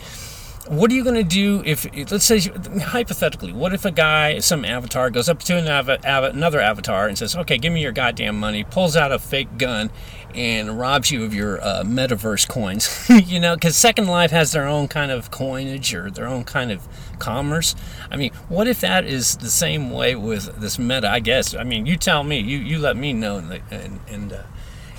what 0.69 0.91
are 0.91 0.95
you 0.95 1.03
going 1.03 1.17
to 1.17 1.25
do 1.25 1.63
if, 1.65 1.87
let's 2.11 2.25
say, 2.25 2.39
hypothetically, 2.41 3.53
what 3.53 3.73
if 3.73 3.85
a 3.85 3.91
guy, 3.91 4.41
some 4.41 4.65
avatar, 4.65 5.11
goes 5.11 5.29
up 5.29 5.41
to 5.45 5.57
an 5.57 5.67
av- 5.67 6.05
av- 6.05 6.35
another 6.35 6.61
avatar 6.61 7.09
and 7.09 7.17
says, 7.17 7.35
okay, 7.35 7.57
give 7.57 7.73
me 7.73 7.83
your 7.83 7.93
goddamn 7.93 8.39
money, 8.39 8.63
pulls 8.65 8.95
out 8.95 9.11
a 9.11 9.19
fake 9.19 9.57
gun, 9.57 9.91
and 10.35 10.79
robs 10.79 11.11
you 11.11 11.25
of 11.25 11.33
your 11.33 11.61
uh, 11.63 11.83
metaverse 11.85 12.47
coins? 12.47 13.09
you 13.27 13.41
know, 13.41 13.55
because 13.55 13.75
Second 13.75 14.07
Life 14.07 14.31
has 14.33 14.53
their 14.53 14.67
own 14.67 14.87
kind 14.87 15.11
of 15.11 15.31
coinage 15.31 15.95
or 15.95 16.11
their 16.11 16.27
own 16.27 16.45
kind 16.45 16.71
of 16.71 16.87
commerce. 17.19 17.75
I 18.11 18.17
mean, 18.17 18.33
what 18.49 18.69
if 18.69 18.81
that 18.81 19.05
is 19.05 19.37
the 19.37 19.51
same 19.51 19.91
way 19.91 20.15
with 20.15 20.61
this 20.61 20.79
meta? 20.79 21.11
I 21.11 21.21
guess. 21.21 21.55
I 21.55 21.65
mean, 21.65 21.87
you 21.87 21.97
tell 21.97 22.23
me. 22.23 22.39
You 22.39 22.59
you 22.59 22.79
let 22.79 22.97
me 22.97 23.13
know 23.13 23.39
and 23.39 23.63
and, 23.71 24.01
and 24.09 24.33
uh, 24.33 24.43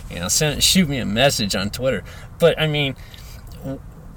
you 0.09 0.19
know 0.19 0.27
send 0.27 0.63
shoot 0.63 0.89
me 0.89 0.97
a 0.97 1.05
message 1.05 1.55
on 1.55 1.69
Twitter. 1.69 2.03
But 2.39 2.59
I 2.59 2.67
mean. 2.67 2.95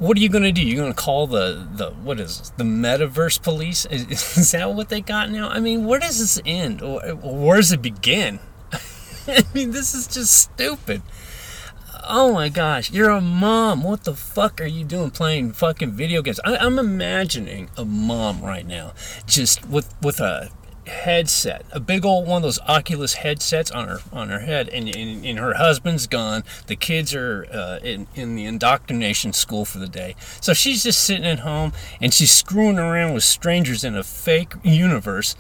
What 0.05 0.17
are 0.17 0.21
you 0.21 0.29
gonna 0.29 0.53
do? 0.53 0.63
You're 0.63 0.83
gonna 0.83 0.95
call 0.95 1.27
the 1.27 1.67
the 1.73 1.91
what 1.91 2.21
is 2.21 2.39
this, 2.39 2.51
the 2.51 2.65
metaverse 2.65 3.43
police? 3.43 3.87
Is, 3.87 4.07
is 4.37 4.53
that 4.53 4.75
what 4.75 4.89
they 4.89 5.01
got 5.01 5.31
now? 5.31 5.49
I 5.49 5.61
mean, 5.61 5.85
where 5.85 6.01
does 6.01 6.19
this 6.19 6.41
end, 6.45 6.83
or 6.83 7.01
where 7.23 7.57
does 7.57 7.73
it 7.73 7.83
begin? 7.83 8.39
I 9.29 9.45
mean, 9.55 9.71
this 9.71 9.95
is 9.95 10.07
just 10.07 10.37
stupid 10.37 11.03
oh 12.09 12.33
my 12.33 12.49
gosh, 12.49 12.91
you're 12.91 13.11
a 13.11 13.21
mom. 13.21 13.83
What 13.83 14.05
the 14.05 14.15
fuck 14.15 14.61
are 14.61 14.67
you 14.67 14.85
doing 14.85 15.11
playing 15.11 15.53
fucking 15.53 15.93
video 15.93 16.23
games? 16.23 16.41
I, 16.45 16.57
I'm 16.57 16.79
imagining 16.79 17.71
a 17.77 17.85
mom 17.85 18.43
right 18.43 18.67
now, 18.67 18.93
just 19.27 19.67
with 19.67 19.95
with 20.03 20.21
a 20.21 20.51
headset, 20.87 21.65
a 21.73 21.81
big 21.81 22.05
old 22.05 22.27
one 22.27 22.39
of 22.39 22.43
those 22.43 22.61
Oculus 22.61 23.15
headsets 23.15 23.71
on 23.71 23.89
her 23.89 23.99
on 24.13 24.29
her 24.29 24.41
head, 24.41 24.69
and, 24.69 24.95
and, 24.95 25.25
and 25.25 25.39
her 25.39 25.55
husband's 25.55 26.07
gone. 26.07 26.45
The 26.67 26.77
kids 26.77 27.15
are 27.15 27.47
uh, 27.53 27.79
in 27.83 28.07
in 28.15 28.37
the 28.37 28.45
indoctrination 28.45 29.33
school 29.33 29.65
for 29.65 29.79
the 29.79 29.89
day, 29.89 30.17
so 30.41 30.53
she's 30.53 30.83
just 30.83 31.03
sitting 31.03 31.27
at 31.27 31.41
home 31.41 31.73
and 32.01 32.13
she's 32.13 32.33
screwing 32.33 32.79
around 32.79 33.15
with 33.15 33.25
strangers 33.25 33.85
in 33.85 33.97
a 33.97 34.03
fake 34.03 34.55
universe 34.63 35.37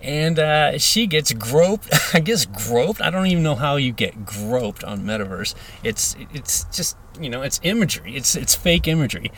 and 0.00 0.38
uh, 0.38 0.78
she 0.78 1.06
gets 1.06 1.32
groped. 1.32 1.88
I 2.14 2.20
guess 2.20 2.46
groped. 2.46 3.00
I 3.00 3.10
don't 3.10 3.26
even 3.26 3.42
know 3.42 3.56
how 3.56 3.76
you 3.76 3.92
get 3.92 4.24
groped 4.24 4.84
on 4.84 5.00
Metaverse. 5.00 5.54
It's 5.82 6.16
it's 6.32 6.64
just 6.64 6.96
you 7.20 7.28
know 7.28 7.42
it's 7.42 7.60
imagery. 7.62 8.16
It's 8.16 8.34
it's 8.36 8.54
fake 8.54 8.86
imagery, 8.86 9.30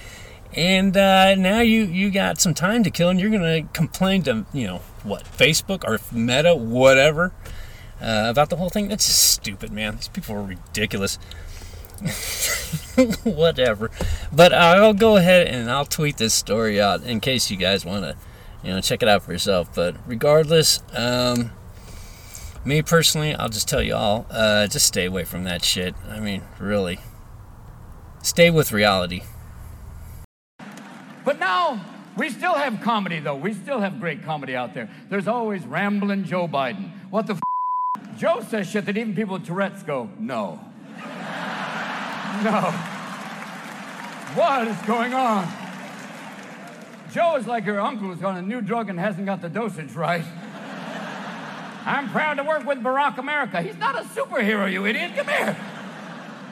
and 0.54 0.96
uh, 0.96 1.34
now 1.34 1.60
you 1.60 1.84
you 1.84 2.10
got 2.10 2.40
some 2.40 2.54
time 2.54 2.82
to 2.84 2.90
kill, 2.90 3.08
and 3.08 3.20
you're 3.20 3.30
gonna 3.30 3.62
complain 3.72 4.22
to 4.24 4.46
you 4.52 4.66
know 4.66 4.78
what 5.02 5.24
Facebook 5.24 5.84
or 5.84 6.00
Meta 6.14 6.54
whatever 6.54 7.32
uh, 8.00 8.26
about 8.28 8.50
the 8.50 8.56
whole 8.56 8.70
thing. 8.70 8.88
That's 8.88 9.06
just 9.06 9.30
stupid, 9.30 9.72
man. 9.72 9.96
These 9.96 10.08
people 10.08 10.36
are 10.36 10.42
ridiculous. 10.42 11.18
whatever, 13.24 13.90
but 14.32 14.54
I'll 14.54 14.94
go 14.94 15.16
ahead 15.16 15.46
and 15.48 15.70
I'll 15.70 15.84
tweet 15.84 16.16
this 16.16 16.32
story 16.32 16.80
out 16.80 17.02
in 17.02 17.20
case 17.20 17.50
you 17.50 17.58
guys 17.58 17.84
want 17.84 18.04
to 18.04 18.16
you 18.62 18.70
know, 18.70 18.80
check 18.80 19.02
it 19.02 19.08
out 19.08 19.22
for 19.22 19.32
yourself. 19.32 19.74
But 19.74 19.96
regardless, 20.06 20.82
um, 20.94 21.52
me 22.64 22.82
personally, 22.82 23.34
I'll 23.34 23.48
just 23.48 23.68
tell 23.68 23.82
you 23.82 23.94
all, 23.94 24.26
uh, 24.30 24.66
just 24.66 24.86
stay 24.86 25.06
away 25.06 25.24
from 25.24 25.44
that 25.44 25.64
shit. 25.64 25.94
I 26.08 26.20
mean, 26.20 26.42
really, 26.58 27.00
stay 28.22 28.50
with 28.50 28.72
reality. 28.72 29.22
But 31.24 31.38
now 31.38 31.84
we 32.16 32.30
still 32.30 32.54
have 32.54 32.80
comedy, 32.80 33.20
though. 33.20 33.36
We 33.36 33.54
still 33.54 33.80
have 33.80 34.00
great 34.00 34.24
comedy 34.24 34.56
out 34.56 34.74
there. 34.74 34.90
There's 35.08 35.28
always 35.28 35.64
rambling 35.66 36.24
Joe 36.24 36.48
Biden. 36.48 36.90
What 37.10 37.26
the? 37.26 37.34
F- 37.34 37.40
Joe 38.18 38.42
says 38.46 38.68
shit 38.68 38.86
that 38.86 38.96
even 38.96 39.14
people 39.14 39.34
with 39.34 39.46
Tourette's 39.46 39.82
go, 39.82 40.10
no, 40.18 40.60
no. 42.44 42.74
What 44.34 44.68
is 44.68 44.76
going 44.82 45.14
on? 45.14 45.48
Joe 47.12 47.36
is 47.36 47.46
like 47.46 47.64
your 47.64 47.80
uncle 47.80 48.08
who's 48.08 48.22
on 48.22 48.36
a 48.36 48.42
new 48.42 48.60
drug 48.60 48.88
and 48.88 48.98
hasn't 48.98 49.26
got 49.26 49.40
the 49.40 49.48
dosage 49.48 49.92
right. 49.92 50.24
I'm 51.86 52.10
proud 52.10 52.34
to 52.34 52.44
work 52.44 52.64
with 52.66 52.78
Barack 52.78 53.18
America. 53.18 53.62
He's 53.62 53.78
not 53.78 53.96
a 53.96 54.04
superhero, 54.04 54.70
you 54.70 54.86
idiot. 54.86 55.12
Come 55.16 55.28
here. 55.28 55.54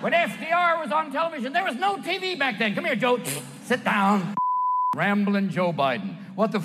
When 0.01 0.13
FDR 0.13 0.81
was 0.81 0.91
on 0.91 1.13
television, 1.13 1.53
there 1.53 1.65
was 1.65 1.77
no 1.77 1.97
TV 1.99 2.39
back 2.39 2.59
then. 2.59 2.75
Come 2.75 2.87
here, 2.87 2.97
Joe. 2.97 3.21
Sit 3.65 3.85
down. 3.85 4.35
Rambling 4.97 5.51
Joe 5.51 5.73
Biden. 5.73 6.17
What 6.35 6.53
the 6.53 6.59
f- 6.59 6.65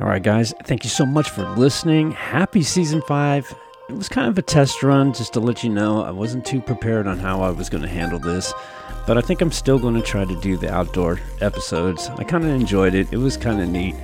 All 0.00 0.06
right, 0.06 0.22
guys, 0.22 0.54
thank 0.64 0.84
you 0.84 0.90
so 0.90 1.04
much 1.04 1.30
for 1.30 1.48
listening. 1.50 2.12
Happy 2.12 2.62
season 2.62 3.02
five. 3.02 3.52
It 3.88 3.94
was 3.94 4.08
kind 4.08 4.28
of 4.28 4.36
a 4.36 4.42
test 4.42 4.82
run 4.82 5.12
just 5.12 5.32
to 5.34 5.40
let 5.40 5.62
you 5.64 5.70
know 5.70 6.02
I 6.02 6.10
wasn't 6.10 6.44
too 6.44 6.60
prepared 6.60 7.06
on 7.06 7.18
how 7.18 7.40
I 7.40 7.50
was 7.50 7.70
going 7.70 7.82
to 7.82 7.88
handle 7.88 8.18
this, 8.18 8.52
but 9.06 9.16
I 9.16 9.22
think 9.22 9.40
I'm 9.40 9.52
still 9.52 9.78
going 9.78 9.94
to 9.94 10.02
try 10.02 10.24
to 10.26 10.40
do 10.40 10.56
the 10.58 10.70
outdoor 10.72 11.18
episodes. 11.40 12.08
I 12.16 12.24
kind 12.24 12.44
of 12.44 12.50
enjoyed 12.50 12.94
it, 12.94 13.08
it 13.12 13.16
was 13.16 13.36
kind 13.36 13.60
of 13.62 13.68
neat. 13.68 13.94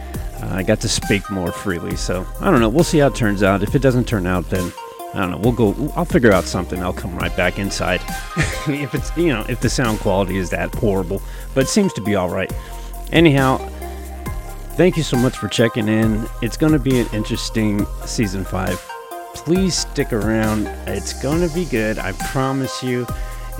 Uh, 0.43 0.49
I 0.53 0.63
got 0.63 0.81
to 0.81 0.89
speak 0.89 1.29
more 1.31 1.53
freely, 1.53 1.97
so 1.97 2.27
I 2.41 2.51
don't 2.51 2.61
know. 2.61 2.69
We'll 2.69 2.85
see 2.85 2.99
how 2.99 3.09
it 3.09 3.15
turns 3.15 3.43
out. 3.43 3.63
If 3.63 3.75
it 3.75 3.83
doesn't 3.83 4.09
turn 4.09 4.27
out, 4.27 4.49
then 4.49 4.73
I 5.15 5.19
don't 5.19 5.31
know. 5.31 5.39
We'll 5.39 5.53
go. 5.53 5.93
I'll 5.95 6.05
figure 6.05 6.33
out 6.33 6.45
something. 6.45 6.83
I'll 6.83 6.93
come 6.93 7.17
right 7.17 7.35
back 7.37 7.59
inside. 7.61 8.01
if 8.67 8.95
it's 8.95 9.17
you 9.17 9.29
know 9.29 9.45
if 9.49 9.61
the 9.61 9.71
sound 9.71 10.01
quality 10.01 10.37
is 10.37 10.51
that 10.51 10.75
horrible, 10.75 11.23
but 11.55 11.65
it 11.65 11.69
seems 11.69 11.93
to 11.95 12.01
be 12.01 12.17
all 12.17 12.29
right. 12.29 12.53
Anyhow, 13.13 13.59
thank 14.73 14.97
you 14.97 15.05
so 15.05 15.17
much 15.17 15.37
for 15.37 15.47
checking 15.47 15.87
in. 15.87 16.27
It's 16.43 16.57
going 16.57 16.73
to 16.73 16.81
be 16.81 16.99
an 16.99 17.07
interesting 17.13 17.87
season 18.07 18.45
five. 18.45 18.77
Please 19.35 19.77
stick 19.77 20.13
around. 20.13 20.67
It's 20.89 21.13
going 21.23 21.47
to 21.49 21.55
be 21.55 21.65
good. 21.65 21.99
I 21.99 22.13
promise 22.13 22.83
you. 22.83 23.07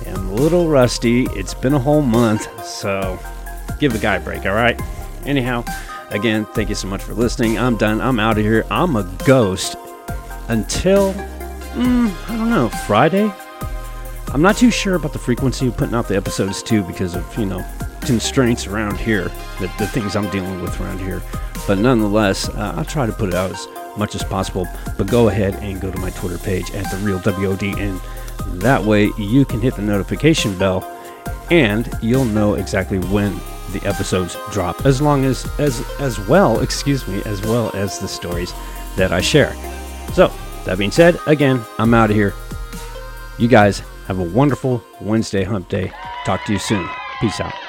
I'm 0.05 0.27
a 0.29 0.33
little 0.33 0.67
rusty. 0.67 1.23
It's 1.31 1.53
been 1.53 1.73
a 1.73 1.79
whole 1.79 2.01
month, 2.01 2.65
so 2.65 3.17
give 3.79 3.95
a 3.95 3.97
guy 3.97 4.17
a 4.17 4.19
break. 4.19 4.45
All 4.45 4.53
right. 4.53 4.79
Anyhow, 5.25 5.63
again, 6.09 6.45
thank 6.47 6.67
you 6.67 6.75
so 6.75 6.87
much 6.89 7.01
for 7.01 7.13
listening. 7.13 7.57
I'm 7.57 7.77
done. 7.77 8.01
I'm 8.01 8.19
out 8.19 8.37
of 8.37 8.43
here. 8.43 8.65
I'm 8.69 8.97
a 8.97 9.03
ghost 9.25 9.77
until 10.49 11.13
mm, 11.75 12.29
I 12.29 12.37
don't 12.37 12.49
know 12.49 12.69
Friday. 12.87 13.31
I'm 14.33 14.41
not 14.41 14.57
too 14.57 14.71
sure 14.71 14.95
about 14.95 15.13
the 15.13 15.19
frequency 15.19 15.67
of 15.67 15.77
putting 15.77 15.95
out 15.95 16.07
the 16.07 16.15
episodes 16.15 16.63
too 16.63 16.83
because 16.83 17.15
of 17.15 17.37
you 17.37 17.45
know 17.45 17.65
constraints 18.01 18.67
around 18.67 18.97
here, 18.97 19.31
the, 19.59 19.71
the 19.79 19.87
things 19.87 20.15
I'm 20.15 20.29
dealing 20.29 20.61
with 20.61 20.79
around 20.79 20.99
here. 20.99 21.21
But 21.67 21.79
nonetheless, 21.79 22.49
uh, 22.49 22.73
I'll 22.77 22.85
try 22.85 23.05
to 23.05 23.11
put 23.11 23.29
it 23.29 23.35
out 23.35 23.51
as 23.51 23.67
much 23.97 24.15
as 24.15 24.23
possible. 24.23 24.67
But 24.97 25.07
go 25.07 25.29
ahead 25.29 25.55
and 25.55 25.81
go 25.81 25.91
to 25.91 25.97
my 25.99 26.11
Twitter 26.11 26.37
page 26.37 26.71
at 26.71 26.89
the 26.91 26.97
real 26.97 27.19
WOD, 27.19 27.63
and 27.79 27.99
that 28.61 28.83
way 28.83 29.11
you 29.17 29.45
can 29.45 29.61
hit 29.61 29.75
the 29.75 29.81
notification 29.81 30.57
bell, 30.57 30.83
and 31.49 31.89
you'll 32.01 32.25
know 32.25 32.55
exactly 32.55 32.99
when 32.99 33.39
the 33.71 33.81
episodes 33.85 34.37
drop, 34.51 34.85
as 34.85 35.01
long 35.01 35.25
as 35.25 35.47
as 35.59 35.83
as 35.99 36.19
well, 36.27 36.59
excuse 36.67 37.07
me, 37.07 37.21
as 37.25 37.41
well 37.41 37.75
as 37.75 37.99
the 37.99 38.07
stories 38.07 38.53
that 38.95 39.11
I 39.11 39.21
share. 39.21 39.55
So, 40.13 40.31
that 40.65 40.77
being 40.77 40.91
said, 40.91 41.17
again, 41.27 41.61
I'm 41.79 41.93
out 41.93 42.09
of 42.09 42.15
here. 42.15 42.33
You 43.37 43.47
guys 43.47 43.81
have 44.07 44.19
a 44.19 44.23
wonderful 44.23 44.83
Wednesday 45.01 45.43
hump 45.43 45.69
day. 45.69 45.91
Talk 46.25 46.45
to 46.45 46.53
you 46.53 46.59
soon. 46.59 46.87
Peace 47.19 47.39
out. 47.39 47.64